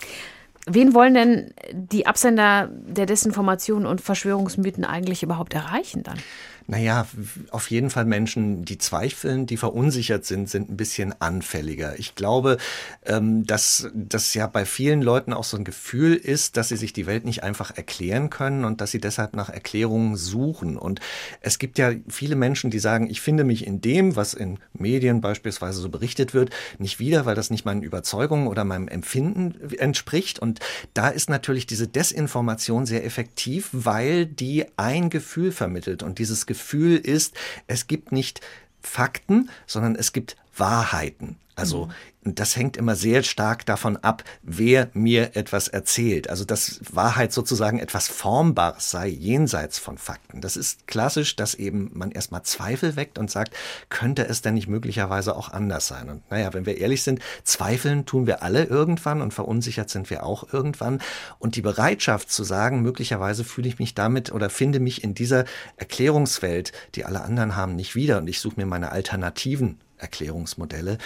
Wen 0.67 0.95
wollen 0.95 1.15
denn 1.15 1.55
die 1.73 2.07
Absender 2.07 2.69
der 2.71 3.07
Desinformation 3.07 3.85
und 3.85 4.01
Verschwörungsmythen 4.01 4.85
eigentlich 4.85 5.23
überhaupt 5.23 5.55
erreichen 5.55 6.03
dann? 6.03 6.19
Naja, 6.67 7.07
auf 7.51 7.71
jeden 7.71 7.91
Fall 7.91 8.05
Menschen, 8.05 8.65
die 8.65 8.79
zweifeln, 8.79 9.47
die 9.47 9.57
verunsichert 9.57 10.25
sind, 10.25 10.49
sind 10.49 10.71
ein 10.71 10.77
bisschen 10.77 11.15
anfälliger. 11.21 11.99
Ich 11.99 12.15
glaube, 12.15 12.57
ähm, 13.05 13.47
dass 13.47 13.91
das 13.95 14.33
ja 14.35 14.47
bei 14.47 14.65
vielen 14.65 15.03
Leuten 15.03 15.33
auch 15.33 15.45
so 15.45 15.57
ein 15.57 15.65
Gefühl 15.65 16.15
ist, 16.15 16.57
dass 16.57 16.69
sie 16.69 16.77
sich 16.77 16.93
die 16.93 17.07
Welt 17.07 17.25
nicht 17.25 17.43
einfach 17.43 17.77
erklären 17.77 18.31
können 18.31 18.65
und 18.65 18.81
dass 18.81 18.91
sie 18.91 19.01
deshalb 19.01 19.35
nach 19.35 19.51
Erklärungen 19.51 20.17
suchen. 20.17 20.77
Und 20.77 21.01
es 21.41 21.59
gibt 21.59 21.79
ja 21.79 21.93
viele 22.09 22.37
Menschen, 22.37 22.71
die 22.71 22.79
sagen, 22.79 23.11
ich 23.11 23.21
finde 23.21 23.45
mich 23.45 23.67
in 23.67 23.81
dem, 23.81 24.17
was 24.17 24.35
in 24.35 24.59
Medien 24.73 25.21
beispielsweise 25.21 25.81
so 25.81 25.89
berichtet 25.89 26.33
wird, 26.33 26.51
nicht 26.79 26.99
wieder, 26.99 27.27
weil 27.27 27.35
das 27.35 27.51
nicht 27.51 27.65
meinen 27.65 27.83
Überzeugungen 27.83 28.47
oder 28.47 28.65
meinem 28.65 28.89
Empfinden 28.89 29.55
entspricht. 29.79 30.39
Und 30.39 30.61
da 30.95 31.09
ist 31.09 31.29
natürlich 31.29 31.67
diese 31.67 31.89
Desinformation 31.89 32.87
sehr 32.87 33.05
effektiv, 33.05 33.69
weil 33.73 34.27
die 34.27 34.65
ein 34.77 35.11
Gefühl 35.11 35.53
vermittelt. 35.53 36.03
Und 36.03 36.19
dieses 36.19 36.47
Gefühl 36.47 36.52
ist, 36.97 37.35
es 37.67 37.87
gibt 37.87 38.13
nicht 38.13 38.41
Fakten, 38.83 39.51
sondern 39.67 39.95
es 39.95 40.13
gibt 40.13 40.37
Wahrheiten. 40.57 41.37
Also 41.55 41.87
mhm. 41.87 41.93
Das 42.25 42.55
hängt 42.55 42.77
immer 42.77 42.95
sehr 42.95 43.25
stark 43.25 43.67
davon 43.67 43.97
ab, 43.97 44.23
wer 44.45 44.91
mir 44.95 45.35
etwas 45.35 45.67
erzählt. 45.67 46.31
Also 46.31 46.45
dass 46.45 46.81
Wahrheit 46.93 47.33
sozusagen 47.33 47.81
etwas 47.81 48.07
Formbares 48.07 48.93
sei, 48.93 49.09
jenseits 49.09 49.81
von 49.81 49.99
Fakten. 49.99 50.41
Das 50.41 50.57
ist 50.57 50.87
klassisch, 50.87 51.35
dass 51.35 51.55
eben 51.55 51.91
man 51.95 52.13
erstmal 52.13 52.45
Zweifel 52.45 52.95
weckt 52.95 53.19
und 53.19 53.29
sagt, 53.29 53.57
könnte 53.89 54.25
es 54.25 54.41
denn 54.41 54.55
nicht 54.55 54.69
möglicherweise 54.69 55.35
auch 55.35 55.49
anders 55.49 55.89
sein? 55.89 56.11
Und 56.11 56.31
naja, 56.31 56.55
wenn 56.55 56.65
wir 56.65 56.79
ehrlich 56.79 57.03
sind, 57.03 57.19
zweifeln 57.43 58.07
tun 58.07 58.29
wir 58.29 58.45
alle 58.45 58.65
irgendwann 58.65 59.21
und 59.21 59.35
verunsichert 59.35 59.91
sind 59.91 60.09
wir 60.09 60.25
auch 60.25 60.53
irgendwann. 60.53 61.01
Und 61.41 61.57
die 61.57 61.63
Bereitschaft 61.63 62.31
zu 62.31 62.45
sagen, 62.45 62.83
möglicherweise 62.83 63.43
fühle 63.43 63.67
ich 63.67 63.81
mich 63.81 63.97
damit 63.97 64.31
oder 64.31 64.49
finde 64.49 64.79
mich 64.79 65.03
in 65.03 65.15
dieser 65.15 65.45
Erklärungswelt, 65.77 66.71
die 66.95 67.05
alle 67.05 67.23
anderen 67.23 67.57
haben, 67.57 67.75
nicht 67.75 67.97
wieder 67.97 68.19
und 68.19 68.29
ich 68.29 68.39
suche 68.39 68.61
mir 68.61 68.67
meine 68.67 68.93
Alternativen 68.93 69.81
Erklärungsmodelle. 70.03 70.99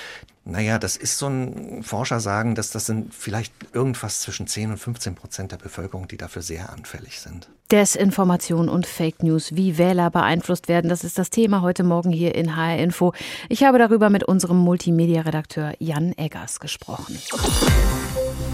Naja, 0.45 0.79
das 0.79 0.97
ist 0.97 1.19
so 1.19 1.27
ein 1.27 1.83
Forscher 1.83 2.21
sagen, 2.21 2.55
dass 2.55 2.71
das 2.71 2.87
sind 2.87 3.13
vielleicht 3.13 3.53
irgendwas 3.73 4.21
zwischen 4.21 4.47
10 4.47 4.73
und 4.73 4.79
15 4.79 5.15
Prozent 5.15 5.53
der 5.53 5.57
Bevölkerung, 5.57 6.07
die 6.07 6.17
dafür 6.17 6.43
sehr 6.43 6.71
anfällig 6.71 7.21
sind. 7.21 7.49
Desinformation 7.73 8.69
und 8.69 8.87
Fake 8.87 9.25
News, 9.25 9.57
wie 9.57 9.77
Wähler 9.77 10.11
beeinflusst 10.11 10.69
werden, 10.69 10.89
das 10.89 11.03
ist 11.03 11.19
das 11.19 11.31
Thema 11.31 11.63
heute 11.63 11.83
Morgen 11.83 12.13
hier 12.13 12.37
in 12.37 12.55
HR 12.55 12.79
Info. 12.79 13.13
Ich 13.49 13.65
habe 13.65 13.79
darüber 13.79 14.09
mit 14.09 14.23
unserem 14.23 14.59
Multimedia-Redakteur 14.59 15.75
Jan 15.81 16.13
Eggers 16.17 16.61
gesprochen. 16.61 17.19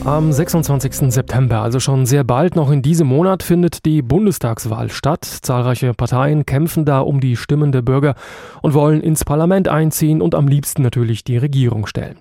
Am 0.04 0.32
26. 0.32 1.12
September, 1.12 1.60
also 1.60 1.78
schon 1.78 2.06
sehr 2.06 2.24
bald, 2.24 2.56
noch 2.56 2.72
in 2.72 2.82
diesem 2.82 3.06
Monat, 3.06 3.44
findet 3.44 3.84
die 3.84 4.02
Bundestagswahl 4.02 4.90
statt. 4.90 5.24
Zahlreiche 5.24 5.94
Parteien 5.94 6.44
kämpfen 6.44 6.84
da 6.84 6.98
um 6.98 7.20
die 7.20 7.36
Stimmen 7.36 7.70
der 7.70 7.82
Bürger 7.82 8.16
und 8.62 8.74
wollen 8.74 9.00
ins 9.00 9.24
Parlament 9.24 9.68
einziehen 9.68 10.20
und 10.20 10.34
am 10.34 10.48
liebsten 10.48 10.82
natürlich 10.82 11.22
die 11.22 11.36
Regierung 11.36 11.86
stellen. 11.86 12.16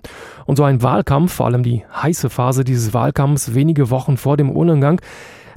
Und 0.46 0.56
so 0.56 0.62
ein 0.62 0.80
Wahlkampf, 0.80 1.32
vor 1.32 1.46
allem 1.46 1.64
die 1.64 1.82
heiße 1.92 2.30
Phase 2.30 2.62
dieses 2.62 2.94
Wahlkampfs 2.94 3.52
wenige 3.52 3.90
Wochen 3.90 4.16
vor 4.16 4.36
dem 4.36 4.50
Urnengang, 4.50 5.00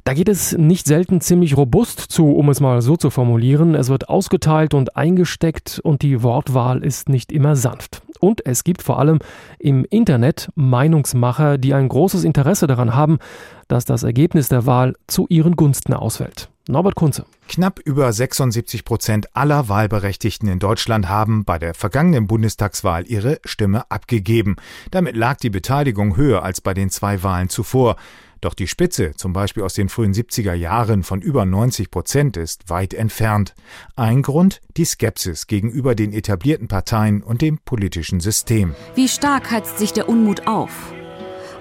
da 0.03 0.15
geht 0.15 0.29
es 0.29 0.58
nicht 0.58 0.88
selten 0.88 1.22
ziemlich 1.22 1.55
robust 1.55 2.00
zu, 2.00 2.32
um 2.32 2.50
es 2.50 2.60
mal 2.60 2.82
so 2.82 2.98
zu 2.98 3.12
formulieren. 3.12 3.75
Es 3.75 3.89
wird 3.89 4.10
ausgeteilt 4.10 4.74
und 4.74 4.98
eingesteckt 4.98 5.79
und 5.84 6.01
die 6.01 6.24
Wortwahl 6.24 6.84
ist 6.84 7.08
nicht 7.08 7.32
immer 7.32 7.55
sanft. 7.55 8.04
Und 8.25 8.44
es 8.44 8.63
gibt 8.63 8.82
vor 8.82 8.98
allem 8.98 9.20
im 9.60 9.86
Internet 9.88 10.50
Meinungsmacher, 10.55 11.60
die 11.60 11.75
ein 11.75 11.88
großes 11.88 12.24
Interesse 12.24 12.65
daran 12.65 12.96
haben, 12.96 13.20
dass 13.67 13.86
das 13.86 14.01
Ergebnis 14.01 14.50
der 14.50 14.65
Wahl 14.65 14.96
zu 15.05 15.27
ihren 15.29 15.55
Gunsten 15.55 15.94
ausfällt. 15.94 16.50
Norbert 16.67 16.96
Kunze. 16.96 17.27
Knapp 17.48 17.79
über 17.86 18.12
76 18.12 18.84
Prozent 18.84 19.36
aller 19.36 19.70
Wahlberechtigten 19.70 20.50
in 20.50 20.58
Deutschland 20.58 21.08
haben 21.08 21.46
bei 21.46 21.60
der 21.60 21.75
vergangenen 21.75 22.25
Bundestagswahl 22.25 23.05
ihre 23.05 23.38
Stimme 23.46 23.91
abgegeben. 23.91 24.55
Damit 24.89 25.15
lag 25.15 25.38
die 25.38 25.51
Beteiligung 25.51 26.17
höher 26.17 26.41
als 26.41 26.62
bei 26.62 26.74
den 26.74 26.89
zwei 26.89 27.22
Wahlen 27.22 27.50
zuvor. 27.50 27.96
Doch 28.42 28.54
die 28.54 28.68
Spitze, 28.68 29.13
zum 29.15 29.34
Beispiel 29.34 29.63
aus 29.63 29.74
den 29.74 29.89
frühen 29.89 30.13
70er 30.13 30.54
Jahren 30.54 31.04
von 31.04 31.22
über 31.22 31.46
90 31.46 31.89
Prozent, 31.89 32.38
ist 32.38 32.70
weit 32.70 32.94
entfernt. 32.94 33.56
Ein 33.96 34.22
Grund 34.22 34.62
die 34.77 34.86
Skepsis 34.86 35.48
gegenüber 35.48 35.96
den 35.96 36.13
etablierten 36.13 36.68
Parteien 36.68 37.24
und 37.24 37.42
dem 37.42 37.60
politischen 37.60 38.20
System. 38.20 38.75
Wie 38.96 39.08
stark 39.08 39.51
heizt 39.51 39.77
sich 39.80 39.94
der 39.94 40.10
Unmut 40.10 40.48
auf? 40.48 40.94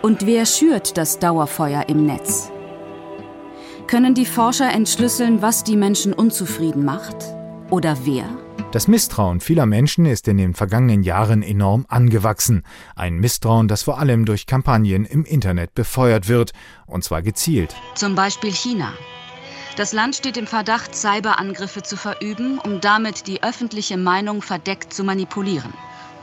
Und 0.03 0.27
wer 0.27 0.45
schürt 0.45 0.99
das 0.99 1.19
Dauerfeuer 1.19 1.89
im 1.89 2.05
Netz? 2.05 2.51
Können 3.87 4.15
die 4.15 4.27
Forscher 4.27 4.71
entschlüsseln, 4.71 5.43
was 5.43 5.65
die 5.65 5.77
Menschen 5.77 6.13
unzufrieden 6.13 6.85
macht? 6.85 7.17
Oder 7.71 7.97
wer? 8.05 8.44
Das 8.75 8.89
Misstrauen 8.89 9.41
vieler 9.41 9.67
Menschen 9.67 10.05
ist 10.05 10.27
in 10.27 10.37
den 10.37 10.53
vergangenen 10.53 11.05
Jahren 11.05 11.45
enorm 11.45 11.87
angewachsen. 11.89 12.65
Ein 12.97 13.19
Misstrauen, 13.19 13.69
das 13.69 13.85
vor 13.85 14.01
allem 14.01 14.25
durch 14.25 14.47
Kampagnen 14.47 15.05
im 15.05 15.25
Internet 15.25 15.77
befeuert 15.77 16.27
wird, 16.27 16.51
und 16.85 17.05
zwar 17.05 17.23
gezielt. 17.23 17.73
Zum 17.95 18.17
Beispiel 18.17 18.51
China. 18.51 18.93
Das 19.77 19.93
Land 19.93 20.17
steht 20.17 20.37
im 20.37 20.49
Verdacht, 20.49 20.97
Cyberangriffe 20.97 21.85
zu 21.85 21.97
verüben, 21.97 22.59
um 22.59 22.81
damit 22.81 23.29
die 23.29 23.45
öffentliche 23.45 23.97
Meinung 23.97 24.43
verdeckt 24.43 24.93
zu 24.93 25.05
manipulieren. 25.05 25.73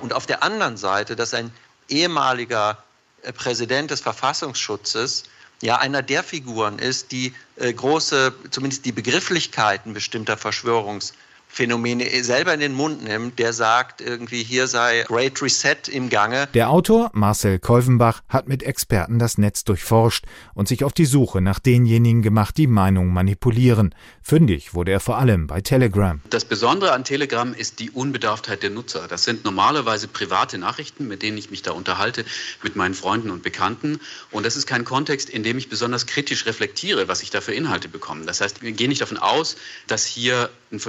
Und 0.01 0.11
auf 0.11 0.25
der 0.25 0.43
anderen 0.43 0.75
Seite, 0.75 1.15
dass 1.15 1.33
ein 1.33 1.51
ehemaliger 1.87 2.83
äh, 3.21 3.31
Präsident 3.31 3.91
des 3.91 4.01
Verfassungsschutzes 4.01 5.23
ja 5.61 5.77
einer 5.77 6.01
der 6.01 6.21
Figuren 6.21 6.79
ist, 6.79 7.13
die 7.13 7.33
äh, 7.55 7.71
große, 7.71 8.33
zumindest 8.49 8.83
die 8.83 8.91
Begrifflichkeiten 8.91 9.93
bestimmter 9.93 10.35
Verschwörungs 10.35 11.13
Phänomene 11.51 12.05
selber 12.23 12.53
in 12.53 12.61
den 12.61 12.73
Mund 12.73 13.03
nimmt, 13.03 13.37
der 13.37 13.51
sagt 13.51 13.99
irgendwie, 13.99 14.41
hier 14.41 14.67
sei 14.67 15.03
Great 15.07 15.41
Reset 15.41 15.75
im 15.91 16.09
Gange. 16.09 16.47
Der 16.53 16.69
Autor 16.69 17.11
Marcel 17.13 17.59
Kolvenbach 17.59 18.21
hat 18.29 18.47
mit 18.47 18.63
Experten 18.63 19.19
das 19.19 19.37
Netz 19.37 19.65
durchforscht 19.65 20.25
und 20.53 20.69
sich 20.69 20.85
auf 20.85 20.93
die 20.93 21.05
Suche 21.05 21.41
nach 21.41 21.59
denjenigen 21.59 22.21
gemacht, 22.21 22.57
die 22.57 22.67
Meinungen 22.67 23.13
manipulieren. 23.13 23.93
Fündig 24.21 24.73
wurde 24.73 24.91
er 24.91 25.01
vor 25.01 25.17
allem 25.17 25.47
bei 25.47 25.59
Telegram. 25.59 26.21
Das 26.29 26.45
Besondere 26.45 26.93
an 26.93 27.03
Telegram 27.03 27.53
ist 27.53 27.79
die 27.79 27.91
Unbedarftheit 27.91 28.63
der 28.63 28.69
Nutzer. 28.69 29.07
Das 29.09 29.25
sind 29.25 29.43
normalerweise 29.43 30.07
private 30.07 30.57
Nachrichten, 30.57 31.09
mit 31.09 31.21
denen 31.21 31.37
ich 31.37 31.51
mich 31.51 31.63
da 31.63 31.71
unterhalte, 31.71 32.23
mit 32.63 32.77
meinen 32.77 32.93
Freunden 32.93 33.29
und 33.29 33.43
Bekannten. 33.43 33.99
Und 34.31 34.45
das 34.45 34.55
ist 34.55 34.67
kein 34.67 34.85
Kontext, 34.85 35.29
in 35.29 35.43
dem 35.43 35.57
ich 35.57 35.67
besonders 35.67 36.05
kritisch 36.05 36.45
reflektiere, 36.45 37.09
was 37.09 37.21
ich 37.23 37.29
da 37.29 37.41
für 37.41 37.53
Inhalte 37.53 37.89
bekomme. 37.89 38.25
Das 38.25 38.39
heißt, 38.39 38.61
wir 38.61 38.71
gehen 38.71 38.87
nicht 38.87 39.01
davon 39.01 39.17
aus, 39.17 39.57
dass 39.87 40.05
hier 40.05 40.49
ein 40.71 40.79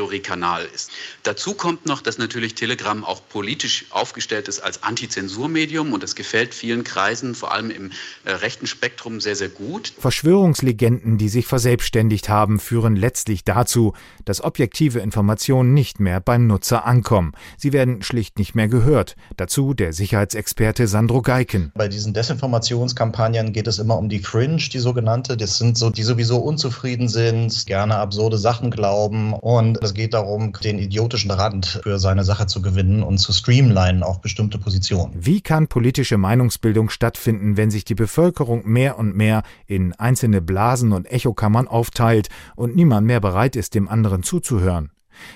Verschwörungstheoriekanal 0.00 0.66
ist. 0.74 0.90
Dazu 1.22 1.54
kommt 1.54 1.86
noch, 1.86 2.00
dass 2.00 2.18
natürlich 2.18 2.54
Telegram 2.54 3.04
auch 3.04 3.20
politisch 3.28 3.86
aufgestellt 3.90 4.48
ist 4.48 4.60
als 4.60 4.82
Antizensurmedium 4.82 5.92
und 5.92 6.02
das 6.02 6.14
gefällt 6.14 6.54
vielen 6.54 6.84
Kreisen, 6.84 7.34
vor 7.34 7.52
allem 7.52 7.70
im 7.70 7.90
äh, 8.24 8.32
rechten 8.32 8.66
Spektrum, 8.66 9.20
sehr, 9.20 9.36
sehr 9.36 9.48
gut. 9.48 9.92
Verschwörungslegenden, 9.98 11.18
die 11.18 11.28
sich 11.28 11.46
verselbstständigt 11.46 12.28
haben, 12.28 12.58
führen 12.58 12.96
letztlich 12.96 13.44
dazu, 13.44 13.92
dass 14.24 14.42
objektive 14.42 15.00
Informationen 15.00 15.74
nicht 15.74 16.00
mehr 16.00 16.20
beim 16.20 16.46
Nutzer 16.46 16.86
ankommen. 16.86 17.32
Sie 17.58 17.72
werden 17.72 18.02
schlicht 18.02 18.38
nicht 18.38 18.54
mehr 18.54 18.68
gehört. 18.68 19.16
Dazu 19.36 19.74
der 19.74 19.92
Sicherheitsexperte 19.92 20.86
Sandro 20.86 21.22
Geiken. 21.22 21.72
Bei 21.74 21.88
diesen 21.88 22.14
Desinformationskampagnen 22.14 23.52
geht 23.52 23.66
es 23.66 23.78
immer 23.78 23.98
um 23.98 24.08
die 24.08 24.20
Fringe, 24.20 24.56
die 24.56 24.78
sogenannte. 24.78 25.36
Das 25.36 25.58
sind 25.58 25.76
so, 25.76 25.90
die 25.90 26.02
sowieso 26.02 26.38
unzufrieden 26.38 27.08
sind, 27.08 27.66
gerne 27.66 27.96
absurde 27.96 28.38
Sachen 28.38 28.70
glauben. 28.70 29.34
Und 29.34 29.78
es 29.90 29.94
geht 29.94 30.14
darum, 30.14 30.52
den 30.52 30.78
idiotischen 30.78 31.32
Rand 31.32 31.80
für 31.82 31.98
seine 31.98 32.22
Sache 32.22 32.46
zu 32.46 32.62
gewinnen 32.62 33.02
und 33.02 33.18
zu 33.18 33.32
streamlinen 33.32 34.04
auf 34.04 34.20
bestimmte 34.20 34.58
Positionen. 34.58 35.12
Wie 35.18 35.40
kann 35.40 35.66
politische 35.66 36.16
Meinungsbildung 36.16 36.90
stattfinden, 36.90 37.56
wenn 37.56 37.72
sich 37.72 37.84
die 37.84 37.96
Bevölkerung 37.96 38.62
mehr 38.66 38.98
und 38.98 39.16
mehr 39.16 39.42
in 39.66 39.92
einzelne 39.94 40.40
Blasen 40.40 40.92
und 40.92 41.10
Echokammern 41.10 41.66
aufteilt 41.66 42.28
und 42.54 42.76
niemand 42.76 43.06
mehr 43.06 43.20
bereit 43.20 43.56
ist, 43.56 43.74
dem 43.74 43.88
anderen 43.88 44.22
zuzuhören? 44.22 44.90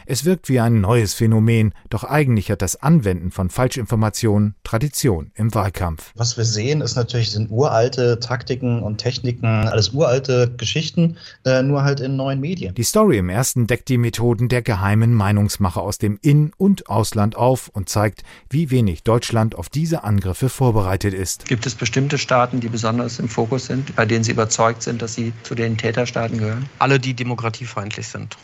Es 0.06 0.24
wirkt 0.24 0.48
wie 0.48 0.60
ein 0.60 0.80
neues 0.80 1.14
Phänomen, 1.14 1.74
doch 1.90 2.04
eigentlich 2.04 2.50
hat 2.50 2.62
das 2.62 2.76
Anwenden 2.76 3.30
von 3.30 3.50
Falschinformationen 3.50 4.54
Tradition 4.64 5.30
im 5.34 5.54
Wahlkampf. 5.54 6.12
Was 6.16 6.36
wir 6.36 6.44
sehen, 6.44 6.80
ist 6.80 6.96
natürlich, 6.96 7.30
sind 7.30 7.50
uralte 7.50 8.18
Taktiken 8.20 8.82
und 8.82 8.98
Techniken, 8.98 9.46
alles 9.46 9.90
uralte 9.90 10.52
Geschichten, 10.56 11.16
äh, 11.44 11.62
nur 11.62 11.84
halt 11.84 12.00
in 12.00 12.16
neuen 12.16 12.40
Medien. 12.40 12.74
Die 12.74 12.82
Story 12.82 13.18
im 13.18 13.28
ersten 13.28 13.66
deckt 13.66 13.88
die 13.88 13.98
Methoden 13.98 14.48
der 14.48 14.62
geheimen 14.62 15.14
Meinungsmacher 15.14 15.82
aus 15.82 15.98
dem 15.98 16.18
In- 16.22 16.52
und 16.56 16.88
Ausland 16.88 17.36
auf 17.36 17.68
und 17.68 17.88
zeigt, 17.88 18.22
wie 18.50 18.70
wenig 18.70 19.02
Deutschland 19.02 19.54
auf 19.54 19.68
diese 19.68 20.04
Angriffe 20.04 20.48
vorbereitet 20.48 21.14
ist. 21.14 21.46
Gibt 21.46 21.66
es 21.66 21.74
bestimmte 21.74 22.18
Staaten, 22.18 22.60
die 22.60 22.68
besonders 22.68 23.18
im 23.18 23.28
Fokus 23.28 23.66
sind, 23.66 23.94
bei 23.96 24.06
denen 24.06 24.24
Sie 24.24 24.32
überzeugt 24.32 24.82
sind, 24.82 25.02
dass 25.02 25.14
sie 25.14 25.32
zu 25.42 25.54
den 25.54 25.76
Täterstaaten 25.76 26.38
gehören? 26.38 26.68
Alle, 26.78 26.98
die 26.98 27.14
demokratiefeindlich 27.14 28.08
sind. 28.08 28.36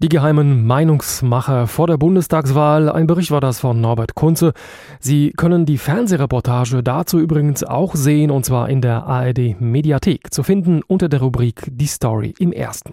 Die 0.00 0.08
geheimen 0.08 0.66
Meinungsmacher 0.66 1.66
vor 1.66 1.86
der 1.86 1.96
Bundestagswahl. 1.96 2.88
Ein 2.88 3.06
Bericht 3.06 3.30
war 3.30 3.40
das 3.40 3.60
von 3.60 3.80
Norbert 3.80 4.14
Kunze. 4.14 4.52
Sie 5.00 5.32
können 5.36 5.66
die 5.66 5.78
Fernsehreportage 5.78 6.82
dazu 6.82 7.18
übrigens 7.18 7.64
auch 7.64 7.94
sehen 7.94 8.30
und 8.30 8.44
zwar 8.44 8.68
in 8.68 8.80
der 8.80 9.06
ARD 9.06 9.60
Mediathek 9.60 10.32
zu 10.32 10.42
finden 10.42 10.82
unter 10.86 11.08
der 11.08 11.20
Rubrik 11.20 11.62
Die 11.70 11.86
Story 11.86 12.34
im 12.38 12.52
Ersten. 12.52 12.92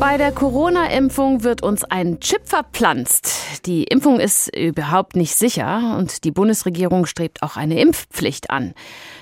Bei 0.00 0.16
der 0.16 0.30
Corona-Impfung 0.30 1.42
wird 1.42 1.64
uns 1.64 1.82
ein 1.82 2.20
Chip 2.20 2.48
verpflanzt. 2.48 3.66
Die 3.66 3.82
Impfung 3.82 4.20
ist 4.20 4.54
überhaupt 4.56 5.16
nicht 5.16 5.34
sicher 5.34 5.96
und 5.98 6.22
die 6.22 6.30
Bundesregierung 6.30 7.04
strebt 7.04 7.42
auch 7.42 7.56
eine 7.56 7.80
Impfpflicht 7.80 8.50
an. 8.50 8.74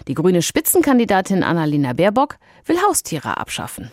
Die 0.06 0.12
grüne 0.12 0.42
Spitzenkandidatin 0.42 1.42
Annalena 1.42 1.94
Baerbock 1.94 2.36
will 2.66 2.76
Haustiere 2.86 3.38
abschaffen. 3.38 3.90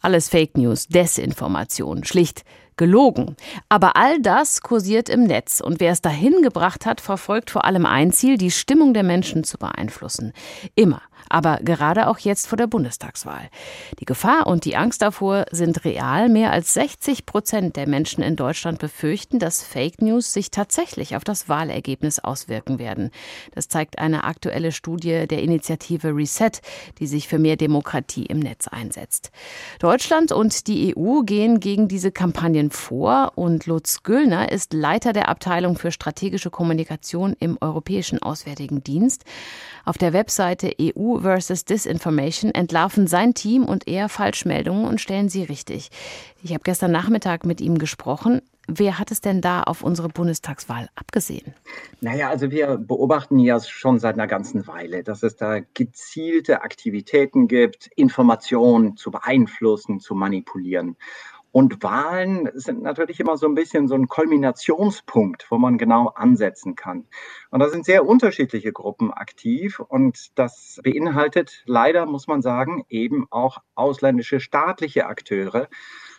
Alles 0.00 0.30
Fake 0.30 0.56
News, 0.56 0.86
Desinformation, 0.88 2.02
schlicht 2.04 2.44
gelogen. 2.78 3.36
Aber 3.68 3.96
all 3.96 4.18
das 4.20 4.62
kursiert 4.62 5.10
im 5.10 5.24
Netz 5.24 5.60
und 5.60 5.80
wer 5.80 5.92
es 5.92 6.00
dahin 6.00 6.40
gebracht 6.42 6.86
hat, 6.86 7.02
verfolgt 7.02 7.50
vor 7.50 7.66
allem 7.66 7.84
ein 7.84 8.10
Ziel, 8.12 8.38
die 8.38 8.50
Stimmung 8.50 8.94
der 8.94 9.02
Menschen 9.02 9.44
zu 9.44 9.58
beeinflussen. 9.58 10.32
Immer 10.74 11.02
aber 11.28 11.58
gerade 11.62 12.08
auch 12.08 12.18
jetzt 12.18 12.46
vor 12.46 12.56
der 12.56 12.66
Bundestagswahl. 12.66 13.48
Die 14.00 14.04
Gefahr 14.04 14.46
und 14.46 14.64
die 14.64 14.76
Angst 14.76 15.02
davor 15.02 15.46
sind 15.50 15.84
real. 15.84 16.28
Mehr 16.28 16.52
als 16.52 16.74
60 16.74 17.26
Prozent 17.26 17.76
der 17.76 17.88
Menschen 17.88 18.22
in 18.22 18.36
Deutschland 18.36 18.78
befürchten, 18.78 19.38
dass 19.38 19.62
Fake 19.62 20.02
News 20.02 20.32
sich 20.32 20.50
tatsächlich 20.50 21.16
auf 21.16 21.24
das 21.24 21.48
Wahlergebnis 21.48 22.18
auswirken 22.18 22.78
werden. 22.78 23.10
Das 23.54 23.68
zeigt 23.68 23.98
eine 23.98 24.24
aktuelle 24.24 24.72
Studie 24.72 25.26
der 25.26 25.42
Initiative 25.42 26.14
Reset, 26.14 26.52
die 26.98 27.06
sich 27.06 27.28
für 27.28 27.38
mehr 27.38 27.56
Demokratie 27.56 28.26
im 28.26 28.40
Netz 28.40 28.68
einsetzt. 28.68 29.30
Deutschland 29.78 30.32
und 30.32 30.66
die 30.66 30.94
EU 30.96 31.22
gehen 31.22 31.60
gegen 31.60 31.88
diese 31.88 32.12
Kampagnen 32.12 32.70
vor 32.70 33.32
und 33.34 33.66
Lutz 33.66 34.02
Güllner 34.02 34.52
ist 34.52 34.72
Leiter 34.72 35.12
der 35.12 35.28
Abteilung 35.28 35.76
für 35.76 35.90
strategische 35.90 36.50
Kommunikation 36.50 37.34
im 37.38 37.58
Europäischen 37.60 38.22
Auswärtigen 38.22 38.82
Dienst. 38.82 39.24
Auf 39.84 39.98
der 39.98 40.12
Webseite 40.12 40.72
EU 40.80 41.15
versus 41.20 41.64
Disinformation 41.64 42.50
entlarven 42.52 43.06
sein 43.06 43.34
Team 43.34 43.64
und 43.64 43.86
er 43.88 44.08
Falschmeldungen 44.08 44.86
und 44.86 45.00
stellen 45.00 45.28
sie 45.28 45.44
richtig. 45.44 45.90
Ich 46.42 46.52
habe 46.52 46.62
gestern 46.64 46.92
Nachmittag 46.92 47.44
mit 47.44 47.60
ihm 47.60 47.78
gesprochen. 47.78 48.42
Wer 48.68 48.98
hat 48.98 49.12
es 49.12 49.20
denn 49.20 49.40
da 49.40 49.62
auf 49.62 49.82
unsere 49.82 50.08
Bundestagswahl 50.08 50.88
abgesehen? 50.96 51.54
Naja, 52.00 52.28
also 52.28 52.50
wir 52.50 52.78
beobachten 52.78 53.38
ja 53.38 53.60
schon 53.60 54.00
seit 54.00 54.14
einer 54.14 54.26
ganzen 54.26 54.66
Weile, 54.66 55.04
dass 55.04 55.22
es 55.22 55.36
da 55.36 55.60
gezielte 55.74 56.62
Aktivitäten 56.62 57.46
gibt, 57.46 57.88
Informationen 57.94 58.96
zu 58.96 59.12
beeinflussen, 59.12 60.00
zu 60.00 60.16
manipulieren. 60.16 60.96
Und 61.56 61.82
Wahlen 61.82 62.50
sind 62.52 62.82
natürlich 62.82 63.18
immer 63.18 63.38
so 63.38 63.46
ein 63.46 63.54
bisschen 63.54 63.88
so 63.88 63.94
ein 63.94 64.08
Kulminationspunkt, 64.08 65.50
wo 65.50 65.56
man 65.56 65.78
genau 65.78 66.08
ansetzen 66.08 66.74
kann. 66.76 67.06
Und 67.50 67.60
da 67.60 67.70
sind 67.70 67.86
sehr 67.86 68.04
unterschiedliche 68.04 68.74
Gruppen 68.74 69.10
aktiv 69.10 69.80
und 69.80 70.38
das 70.38 70.78
beinhaltet 70.84 71.62
leider, 71.64 72.04
muss 72.04 72.26
man 72.26 72.42
sagen, 72.42 72.84
eben 72.90 73.26
auch 73.30 73.62
ausländische 73.74 74.38
staatliche 74.38 75.06
Akteure. 75.06 75.68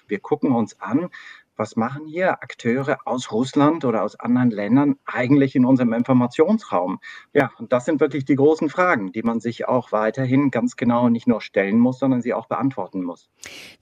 Wir 0.07 0.17
gucken 0.17 0.53
uns 0.53 0.81
an, 0.81 1.09
was 1.57 1.75
machen 1.75 2.05
hier 2.07 2.43
Akteure 2.43 2.97
aus 3.05 3.31
Russland 3.31 3.83
oder 3.85 4.03
aus 4.03 4.19
anderen 4.19 4.51
Ländern 4.51 4.95
eigentlich 5.05 5.55
in 5.55 5.65
unserem 5.65 5.93
Informationsraum? 5.93 6.99
Ja, 7.33 7.51
und 7.57 7.73
das 7.73 7.85
sind 7.85 7.99
wirklich 7.99 8.25
die 8.25 8.35
großen 8.35 8.69
Fragen, 8.69 9.11
die 9.11 9.23
man 9.23 9.39
sich 9.39 9.67
auch 9.67 9.91
weiterhin 9.91 10.51
ganz 10.51 10.75
genau 10.75 11.09
nicht 11.09 11.27
nur 11.27 11.41
stellen 11.41 11.79
muss, 11.79 11.99
sondern 11.99 12.21
sie 12.21 12.33
auch 12.33 12.47
beantworten 12.47 13.03
muss. 13.03 13.29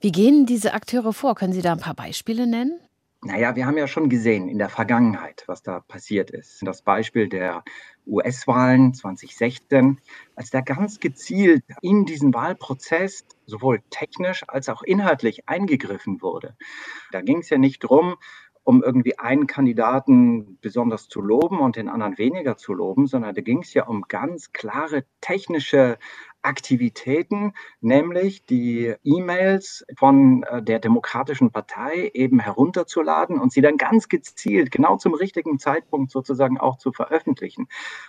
Wie 0.00 0.12
gehen 0.12 0.46
diese 0.46 0.74
Akteure 0.74 1.12
vor? 1.12 1.34
Können 1.34 1.52
Sie 1.52 1.62
da 1.62 1.72
ein 1.72 1.80
paar 1.80 1.94
Beispiele 1.94 2.46
nennen? 2.46 2.80
Naja, 3.26 3.56
wir 3.56 3.66
haben 3.66 3.76
ja 3.76 3.88
schon 3.88 4.08
gesehen 4.08 4.48
in 4.48 4.58
der 4.58 4.68
Vergangenheit, 4.68 5.42
was 5.48 5.60
da 5.60 5.80
passiert 5.80 6.30
ist. 6.30 6.64
Das 6.64 6.82
Beispiel 6.82 7.28
der 7.28 7.64
US-Wahlen 8.06 8.94
2016, 8.94 10.00
als 10.36 10.50
da 10.50 10.60
ganz 10.60 11.00
gezielt 11.00 11.64
in 11.82 12.04
diesen 12.04 12.32
Wahlprozess 12.32 13.24
sowohl 13.44 13.82
technisch 13.90 14.44
als 14.46 14.68
auch 14.68 14.84
inhaltlich 14.84 15.48
eingegriffen 15.48 16.22
wurde. 16.22 16.56
Da 17.10 17.20
ging 17.20 17.38
es 17.38 17.50
ja 17.50 17.58
nicht 17.58 17.82
darum, 17.82 18.14
um 18.62 18.84
irgendwie 18.84 19.18
einen 19.18 19.48
Kandidaten 19.48 20.58
besonders 20.60 21.08
zu 21.08 21.20
loben 21.20 21.58
und 21.58 21.74
den 21.74 21.88
anderen 21.88 22.18
weniger 22.18 22.56
zu 22.56 22.74
loben, 22.74 23.08
sondern 23.08 23.34
da 23.34 23.40
ging 23.40 23.62
es 23.62 23.74
ja 23.74 23.86
um 23.86 24.02
ganz 24.02 24.52
klare 24.52 25.04
technische 25.20 25.98
Aktivitäten, 26.46 27.54
nämlich 27.80 28.46
die 28.46 28.94
E-Mails 29.02 29.84
von 29.96 30.44
äh, 30.44 30.62
der 30.62 30.78
Demokratischen 30.78 31.50
Partei 31.50 32.10
eben 32.14 32.38
herunterzuladen 32.38 33.40
und 33.40 33.52
sie 33.52 33.60
dann 33.60 33.76
ganz 33.76 34.08
gezielt, 34.08 34.70
genau 34.70 34.96
zum 34.96 35.14
richtigen 35.14 35.58
Zeitpunkt 35.58 36.12
sozusagen 36.12 36.58
auch 36.58 36.78
zu 36.78 36.92
veröffentlichen. 36.92 37.66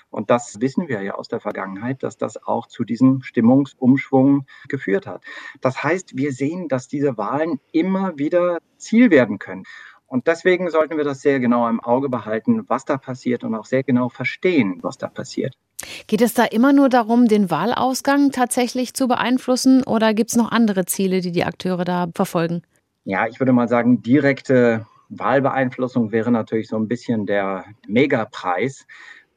Und 0.09 0.29
das 0.29 0.61
wissen 0.61 0.87
wir 0.87 1.01
ja 1.01 1.15
aus 1.15 1.27
der 1.27 1.39
Vergangenheit, 1.39 2.03
dass 2.03 2.17
das 2.17 2.41
auch 2.45 2.67
zu 2.67 2.83
diesem 2.83 3.23
Stimmungsumschwung 3.23 4.45
geführt 4.67 5.07
hat. 5.07 5.23
Das 5.59 5.83
heißt, 5.83 6.15
wir 6.15 6.31
sehen, 6.31 6.67
dass 6.67 6.87
diese 6.87 7.17
Wahlen 7.17 7.59
immer 7.71 8.17
wieder 8.19 8.59
Ziel 8.77 9.09
werden 9.09 9.39
können. 9.39 9.63
Und 10.05 10.27
deswegen 10.27 10.69
sollten 10.69 10.95
wir 10.95 11.03
das 11.03 11.21
sehr 11.21 11.39
genau 11.39 11.67
im 11.67 11.79
Auge 11.79 12.07
behalten, 12.07 12.69
was 12.69 12.85
da 12.85 12.97
passiert 12.97 13.43
und 13.43 13.55
auch 13.55 13.65
sehr 13.65 13.83
genau 13.83 14.09
verstehen, 14.09 14.79
was 14.81 14.97
da 14.97 15.07
passiert. 15.07 15.57
Geht 16.07 16.21
es 16.21 16.33
da 16.33 16.45
immer 16.45 16.73
nur 16.73 16.89
darum, 16.89 17.27
den 17.27 17.49
Wahlausgang 17.49 18.31
tatsächlich 18.31 18.93
zu 18.93 19.07
beeinflussen 19.07 19.83
oder 19.83 20.13
gibt 20.13 20.31
es 20.31 20.35
noch 20.35 20.51
andere 20.51 20.85
Ziele, 20.85 21.21
die 21.21 21.31
die 21.31 21.43
Akteure 21.43 21.85
da 21.85 22.07
verfolgen? 22.15 22.61
Ja, 23.03 23.27
ich 23.27 23.39
würde 23.39 23.53
mal 23.53 23.67
sagen, 23.67 24.01
direkte 24.01 24.85
Wahlbeeinflussung 25.09 26.11
wäre 26.11 26.31
natürlich 26.31 26.67
so 26.67 26.75
ein 26.75 26.87
bisschen 26.87 27.25
der 27.25 27.65
Megapreis. 27.87 28.85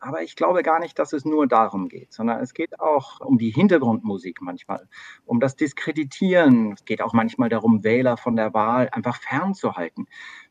Aber 0.02 0.22
ich 0.22 0.34
glaube 0.34 0.62
gar 0.62 0.80
nicht, 0.80 0.98
dass 0.98 1.12
es 1.12 1.26
nur 1.26 1.46
darum 1.46 1.88
geht, 1.88 2.14
sondern 2.14 2.40
es 2.40 2.54
geht 2.54 2.80
auch 2.80 3.20
um 3.20 3.36
die 3.36 3.50
Hintergrundmusik 3.50 4.40
manchmal, 4.40 4.88
um 5.26 5.40
das 5.40 5.56
Diskreditieren. 5.56 6.72
Es 6.72 6.86
geht 6.86 7.02
auch 7.02 7.12
manchmal 7.12 7.50
darum, 7.50 7.84
Wähler 7.84 8.16
von 8.16 8.34
der 8.34 8.54
Wahl 8.54 8.88
einfach 8.92 9.20
fernzuhalten. 9.20 10.06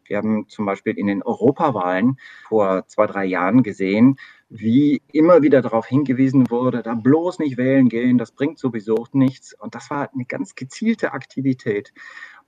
Wir 0.05 0.17
haben 0.17 0.47
zum 0.49 0.67
Beispiel 0.67 0.97
in 0.97 1.07
den 1.07 1.23
Europawahlen 1.23 2.19
vor 2.47 2.85
zwei, 2.87 3.07
drei 3.07 3.25
Jahren 3.25 3.63
gesehen, 3.63 4.17
wie 4.49 5.01
immer 5.11 5.43
wieder 5.43 5.61
darauf 5.61 5.85
hingewiesen 5.85 6.49
wurde, 6.49 6.81
da 6.81 6.95
bloß 6.95 7.39
nicht 7.39 7.57
wählen 7.57 7.87
gehen, 7.87 8.17
das 8.17 8.31
bringt 8.31 8.57
sowieso 8.57 9.05
nichts. 9.13 9.53
Und 9.53 9.75
das 9.75 9.89
war 9.89 10.09
eine 10.11 10.25
ganz 10.25 10.55
gezielte 10.55 11.13
Aktivität. 11.13 11.93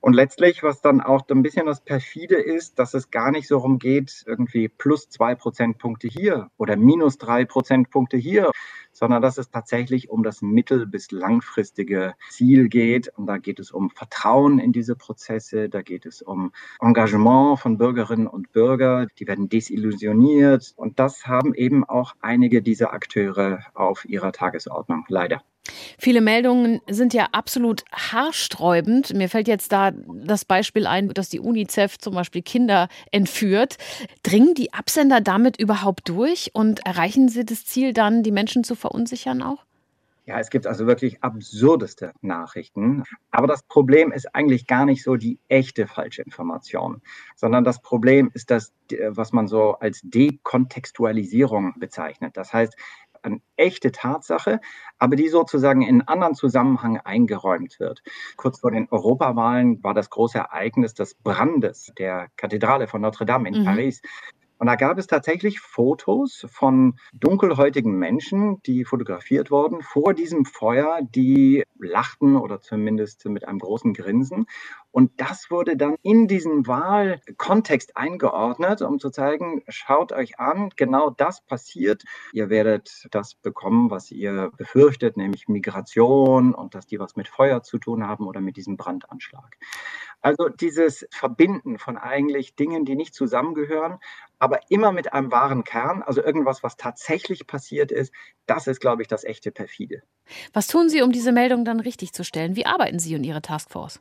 Und 0.02 0.14
letztlich, 0.14 0.64
was 0.64 0.80
dann 0.80 1.00
auch 1.00 1.28
ein 1.28 1.42
bisschen 1.42 1.66
das 1.66 1.80
perfide 1.80 2.34
ist, 2.34 2.80
dass 2.80 2.92
es 2.92 3.12
gar 3.12 3.30
nicht 3.30 3.46
so 3.46 3.54
darum 3.54 3.78
geht, 3.78 4.24
irgendwie 4.26 4.68
plus 4.68 5.08
zwei 5.08 5.36
Prozentpunkte 5.36 6.08
hier 6.08 6.50
oder 6.56 6.76
minus 6.76 7.18
drei 7.18 7.44
Prozentpunkte 7.44 8.16
hier, 8.16 8.50
sondern 8.90 9.22
dass 9.22 9.38
es 9.38 9.50
tatsächlich 9.50 10.10
um 10.10 10.24
das 10.24 10.42
mittel- 10.42 10.86
bis 10.86 11.12
langfristige 11.12 12.14
Ziel 12.30 12.68
geht. 12.68 13.12
Und 13.16 13.26
da 13.26 13.38
geht 13.38 13.60
es 13.60 13.70
um 13.70 13.90
Vertrauen 13.90 14.58
in 14.58 14.72
diese 14.72 14.96
Prozesse, 14.96 15.68
da 15.68 15.82
geht 15.82 16.04
es 16.04 16.20
um 16.20 16.50
Engagement 16.80 17.60
von 17.60 17.78
Bürgerinnen 17.78 18.26
und 18.26 18.50
Bürgern, 18.50 19.06
die 19.20 19.28
werden 19.28 19.48
desillusioniert. 19.48 20.72
Und 20.74 20.98
das 20.98 21.28
haben 21.28 21.54
eben 21.54 21.84
auch 21.84 22.16
einige 22.20 22.60
dieser 22.60 22.92
Akteure 22.92 23.60
auf 23.74 24.04
ihrer 24.04 24.32
Tagesordnung, 24.32 25.04
leider. 25.06 25.42
Viele 25.98 26.20
Meldungen 26.20 26.80
sind 26.88 27.14
ja 27.14 27.28
absolut 27.32 27.84
haarsträubend. 27.92 29.14
Mir 29.14 29.28
fällt 29.28 29.48
jetzt 29.48 29.72
da 29.72 29.92
das 29.92 30.44
Beispiel 30.44 30.86
ein, 30.86 31.08
dass 31.10 31.28
die 31.28 31.40
UNICEF 31.40 31.98
zum 31.98 32.14
Beispiel 32.14 32.42
Kinder 32.42 32.88
entführt. 33.10 33.76
Dringen 34.22 34.54
die 34.54 34.72
Absender 34.72 35.20
damit 35.20 35.60
überhaupt 35.60 36.08
durch 36.08 36.50
und 36.54 36.84
erreichen 36.86 37.28
sie 37.28 37.44
das 37.44 37.64
Ziel 37.64 37.92
dann, 37.92 38.22
die 38.22 38.32
Menschen 38.32 38.64
zu 38.64 38.74
verunsichern 38.74 39.42
auch? 39.42 39.64
Ja, 40.24 40.38
es 40.38 40.50
gibt 40.50 40.68
also 40.68 40.86
wirklich 40.86 41.24
absurdeste 41.24 42.12
Nachrichten. 42.20 43.02
Aber 43.32 43.48
das 43.48 43.64
Problem 43.64 44.12
ist 44.12 44.32
eigentlich 44.36 44.68
gar 44.68 44.84
nicht 44.84 45.02
so 45.02 45.16
die 45.16 45.40
echte 45.48 45.88
Falschinformation, 45.88 47.02
sondern 47.34 47.64
das 47.64 47.82
Problem 47.82 48.30
ist 48.32 48.52
das, 48.52 48.72
was 49.08 49.32
man 49.32 49.48
so 49.48 49.72
als 49.80 50.00
Dekontextualisierung 50.04 51.74
bezeichnet. 51.76 52.36
Das 52.36 52.52
heißt, 52.52 52.76
eine 53.22 53.40
echte 53.56 53.92
Tatsache, 53.92 54.60
aber 54.98 55.16
die 55.16 55.28
sozusagen 55.28 55.82
in 55.82 55.88
einen 55.88 56.08
anderen 56.08 56.34
Zusammenhang 56.34 56.98
eingeräumt 56.98 57.80
wird. 57.80 58.02
Kurz 58.36 58.60
vor 58.60 58.70
den 58.70 58.88
Europawahlen 58.90 59.82
war 59.82 59.94
das 59.94 60.10
große 60.10 60.38
Ereignis 60.38 60.94
des 60.94 61.14
Brandes 61.14 61.92
der 61.98 62.28
Kathedrale 62.36 62.88
von 62.88 63.00
Notre 63.00 63.26
Dame 63.26 63.48
in 63.48 63.60
mhm. 63.60 63.64
Paris. 63.64 64.02
Und 64.62 64.68
da 64.68 64.76
gab 64.76 64.96
es 64.96 65.08
tatsächlich 65.08 65.58
Fotos 65.58 66.46
von 66.48 66.94
dunkelhäutigen 67.12 67.98
Menschen, 67.98 68.62
die 68.62 68.84
fotografiert 68.84 69.50
wurden 69.50 69.82
vor 69.82 70.14
diesem 70.14 70.44
Feuer, 70.44 71.00
die 71.02 71.64
lachten 71.80 72.36
oder 72.36 72.60
zumindest 72.60 73.26
mit 73.26 73.48
einem 73.48 73.58
großen 73.58 73.92
Grinsen. 73.92 74.46
Und 74.92 75.20
das 75.20 75.50
wurde 75.50 75.76
dann 75.76 75.96
in 76.02 76.28
diesen 76.28 76.66
Wahlkontext 76.66 77.96
eingeordnet, 77.96 78.82
um 78.82 78.98
zu 78.98 79.10
zeigen, 79.10 79.62
schaut 79.68 80.12
euch 80.12 80.38
an, 80.38 80.68
genau 80.76 81.08
das 81.10 81.40
passiert. 81.40 82.04
Ihr 82.32 82.50
werdet 82.50 83.08
das 83.10 83.34
bekommen, 83.34 83.90
was 83.90 84.10
ihr 84.10 84.52
befürchtet, 84.56 85.16
nämlich 85.16 85.48
Migration 85.48 86.54
und 86.54 86.74
dass 86.74 86.86
die 86.86 87.00
was 87.00 87.16
mit 87.16 87.26
Feuer 87.26 87.62
zu 87.62 87.78
tun 87.78 88.06
haben 88.06 88.26
oder 88.26 88.42
mit 88.42 88.58
diesem 88.58 88.76
Brandanschlag. 88.76 89.56
Also 90.20 90.48
dieses 90.48 91.06
Verbinden 91.10 91.78
von 91.78 91.96
eigentlich 91.96 92.54
Dingen, 92.54 92.84
die 92.84 92.94
nicht 92.94 93.14
zusammengehören, 93.14 93.98
aber 94.38 94.60
immer 94.68 94.92
mit 94.92 95.14
einem 95.14 95.32
wahren 95.32 95.64
Kern, 95.64 96.02
also 96.02 96.22
irgendwas, 96.22 96.62
was 96.62 96.76
tatsächlich 96.76 97.46
passiert 97.46 97.90
ist, 97.90 98.12
das 98.46 98.66
ist, 98.66 98.80
glaube 98.80 99.00
ich, 99.00 99.08
das 99.08 99.24
echte 99.24 99.50
Perfide. 99.50 100.02
Was 100.52 100.66
tun 100.66 100.90
Sie, 100.90 101.00
um 101.00 101.12
diese 101.12 101.32
Meldung 101.32 101.64
dann 101.64 101.80
richtig 101.80 102.12
zu 102.12 102.24
stellen? 102.24 102.56
Wie 102.56 102.66
arbeiten 102.66 102.98
Sie 102.98 103.16
und 103.16 103.24
Ihre 103.24 103.40
Taskforce? 103.40 104.00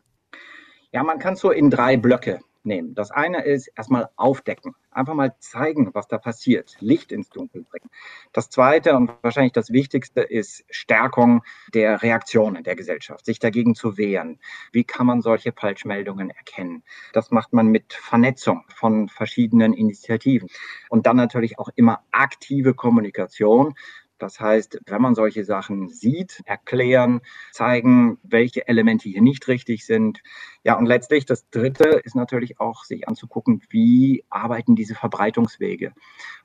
Ja, 0.92 1.04
man 1.04 1.20
kann 1.20 1.36
es 1.36 1.40
so 1.40 1.52
in 1.52 1.70
drei 1.70 1.96
Blöcke 1.96 2.42
nehmen. 2.64 2.96
Das 2.96 3.12
eine 3.12 3.44
ist 3.44 3.68
erstmal 3.76 4.10
aufdecken, 4.16 4.74
einfach 4.92 5.14
mal 5.14 5.36
zeigen, 5.40 5.92
was 5.94 6.08
da 6.08 6.18
passiert, 6.18 6.76
Licht 6.80 7.12
ins 7.12 7.30
Dunkel 7.30 7.64
bringen. 7.64 7.90
Das 8.34 8.50
zweite 8.50 8.96
und 8.96 9.12
wahrscheinlich 9.22 9.54
das 9.54 9.72
Wichtigste 9.72 10.22
ist 10.22 10.64
Stärkung 10.70 11.44
der 11.74 12.04
Reaktionen 12.04 12.64
der 12.64 12.76
Gesellschaft, 12.76 13.26
sich 13.26 13.40
dagegen 13.40 13.74
zu 13.74 13.98
wehren. 13.98 14.40
Wie 14.72 14.84
kann 14.84 15.06
man 15.06 15.22
solche 15.22 15.54
Falschmeldungen 15.54 16.30
erkennen? 16.30 16.84
Das 17.14 17.32
macht 17.32 17.54
man 17.54 17.68
mit 17.68 17.94
Vernetzung 17.94 18.64
von 18.76 19.08
verschiedenen 19.08 19.74
Initiativen 19.74 20.50
und 20.90 21.06
dann 21.06 21.16
natürlich 21.16 21.58
auch 21.58 21.70
immer 21.76 22.04
aktive 22.12 22.74
Kommunikation 22.74 23.76
das 24.22 24.40
heißt, 24.40 24.80
wenn 24.86 25.02
man 25.02 25.16
solche 25.16 25.44
Sachen 25.44 25.90
sieht, 25.90 26.42
erklären, 26.46 27.22
zeigen, 27.52 28.20
welche 28.24 28.68
Elemente 28.68 29.10
hier 29.10 29.22
nicht 29.22 29.48
richtig 29.48 29.86
sind. 29.86 30.22
Ja, 30.64 30.78
und 30.78 30.86
letztlich 30.86 31.26
das 31.26 31.50
Dritte 31.50 32.02
ist 32.04 32.16
natürlich 32.16 32.60
auch, 32.60 32.84
sich 32.84 33.08
anzugucken, 33.08 33.64
wie 33.70 34.24
arbeiten 34.30 34.76
diese 34.76 34.94
Verbreitungswege. 34.94 35.94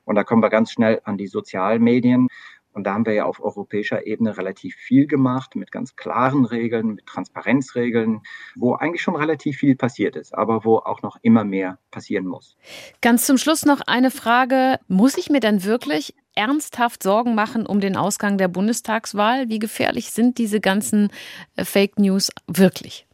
Und 0.05 0.15
da 0.15 0.23
kommen 0.23 0.41
wir 0.41 0.49
ganz 0.49 0.71
schnell 0.71 1.01
an 1.03 1.17
die 1.17 1.27
Sozialmedien. 1.27 2.27
Und 2.73 2.83
da 2.83 2.93
haben 2.93 3.07
wir 3.07 3.13
ja 3.13 3.25
auf 3.25 3.39
europäischer 3.39 4.05
Ebene 4.05 4.37
relativ 4.37 4.75
viel 4.75 5.07
gemacht 5.07 5.55
mit 5.55 5.71
ganz 5.71 5.95
klaren 5.95 6.45
Regeln, 6.45 6.93
mit 6.93 7.07
Transparenzregeln, 7.07 8.21
wo 8.55 8.73
eigentlich 8.73 9.01
schon 9.01 9.15
relativ 9.15 9.57
viel 9.57 9.75
passiert 9.75 10.15
ist, 10.15 10.35
aber 10.35 10.63
wo 10.63 10.77
auch 10.77 11.01
noch 11.01 11.17
immer 11.23 11.43
mehr 11.43 11.79
passieren 11.89 12.27
muss. 12.27 12.55
Ganz 13.01 13.25
zum 13.25 13.39
Schluss 13.39 13.65
noch 13.65 13.81
eine 13.81 14.11
Frage. 14.11 14.79
Muss 14.87 15.17
ich 15.17 15.31
mir 15.31 15.39
dann 15.39 15.63
wirklich 15.63 16.13
ernsthaft 16.37 17.03
Sorgen 17.03 17.35
machen 17.35 17.65
um 17.65 17.79
den 17.81 17.97
Ausgang 17.97 18.37
der 18.37 18.47
Bundestagswahl? 18.47 19.49
Wie 19.49 19.59
gefährlich 19.59 20.11
sind 20.11 20.37
diese 20.37 20.61
ganzen 20.61 21.09
äh, 21.55 21.65
Fake 21.65 21.99
News 21.99 22.31
wirklich? 22.47 23.07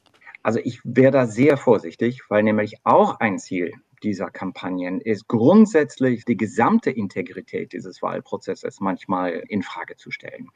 Also 0.44 0.60
ich 0.62 0.82
wäre 0.84 1.12
da 1.12 1.26
sehr 1.26 1.56
vorsichtig, 1.58 2.22
weil 2.30 2.44
nämlich 2.44 2.76
auch 2.84 3.20
ein 3.22 3.40
Ziel 3.40 3.72
dieser 4.04 4.30
Kampagnen 4.30 5.00
ist 5.00 5.28
grundsätzlich 5.28 6.26
die 6.26 6.36
gesamte 6.36 6.92
Integrität 6.92 7.72
dieses 7.72 8.02
Wahlprozesses 8.02 8.82
manchmal 8.82 9.44
in 9.48 9.64
Frage 9.64 9.96
zu 9.96 10.12
stellen. 10.12 10.50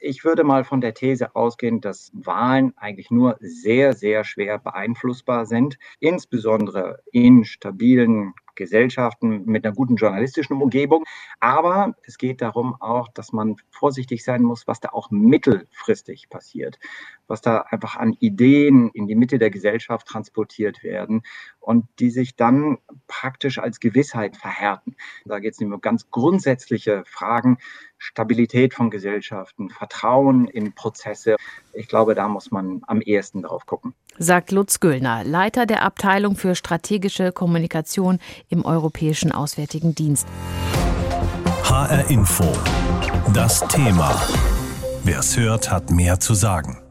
Ich 0.00 0.24
würde 0.24 0.44
mal 0.44 0.64
von 0.64 0.80
der 0.80 0.94
These 0.94 1.36
ausgehen, 1.36 1.80
dass 1.80 2.10
Wahlen 2.12 2.76
eigentlich 2.76 3.10
nur 3.10 3.36
sehr, 3.40 3.92
sehr 3.92 4.24
schwer 4.24 4.58
beeinflussbar 4.58 5.46
sind, 5.46 5.78
insbesondere 6.00 7.00
in 7.12 7.44
stabilen 7.44 8.34
Gesellschaften 8.60 9.46
mit 9.46 9.64
einer 9.64 9.74
guten 9.74 9.96
journalistischen 9.96 10.60
Umgebung. 10.60 11.04
Aber 11.40 11.94
es 12.02 12.18
geht 12.18 12.42
darum 12.42 12.76
auch, 12.78 13.08
dass 13.08 13.32
man 13.32 13.56
vorsichtig 13.70 14.22
sein 14.22 14.42
muss, 14.42 14.68
was 14.68 14.80
da 14.80 14.90
auch 14.90 15.10
mittelfristig 15.10 16.28
passiert, 16.28 16.78
was 17.26 17.40
da 17.40 17.62
einfach 17.62 17.96
an 17.96 18.12
Ideen 18.20 18.90
in 18.90 19.06
die 19.06 19.14
Mitte 19.14 19.38
der 19.38 19.50
Gesellschaft 19.50 20.06
transportiert 20.06 20.84
werden 20.84 21.22
und 21.58 21.86
die 21.98 22.10
sich 22.10 22.36
dann 22.36 22.78
praktisch 23.08 23.58
als 23.58 23.80
Gewissheit 23.80 24.36
verhärten. 24.36 24.94
Da 25.24 25.38
geht 25.38 25.54
es 25.54 25.60
um 25.60 25.80
ganz 25.80 26.10
grundsätzliche 26.10 27.02
Fragen, 27.06 27.56
Stabilität 27.96 28.74
von 28.74 28.90
Gesellschaften, 28.90 29.70
Vertrauen 29.70 30.48
in 30.48 30.74
Prozesse. 30.74 31.36
Ich 31.72 31.88
glaube, 31.88 32.14
da 32.14 32.28
muss 32.28 32.50
man 32.50 32.82
am 32.86 33.00
ehesten 33.00 33.42
drauf 33.42 33.66
gucken. 33.66 33.94
Sagt 34.22 34.52
Lutz 34.52 34.80
Güllner, 34.80 35.24
Leiter 35.24 35.64
der 35.64 35.82
Abteilung 35.82 36.36
für 36.36 36.54
strategische 36.54 37.32
Kommunikation 37.32 38.18
im 38.50 38.66
Europäischen 38.66 39.32
Auswärtigen 39.32 39.94
Dienst. 39.94 40.28
HR 41.64 42.10
Info. 42.10 42.44
Das 43.32 43.60
Thema. 43.68 44.14
Wer 45.04 45.20
es 45.20 45.38
hört, 45.38 45.70
hat 45.70 45.90
mehr 45.90 46.20
zu 46.20 46.34
sagen. 46.34 46.82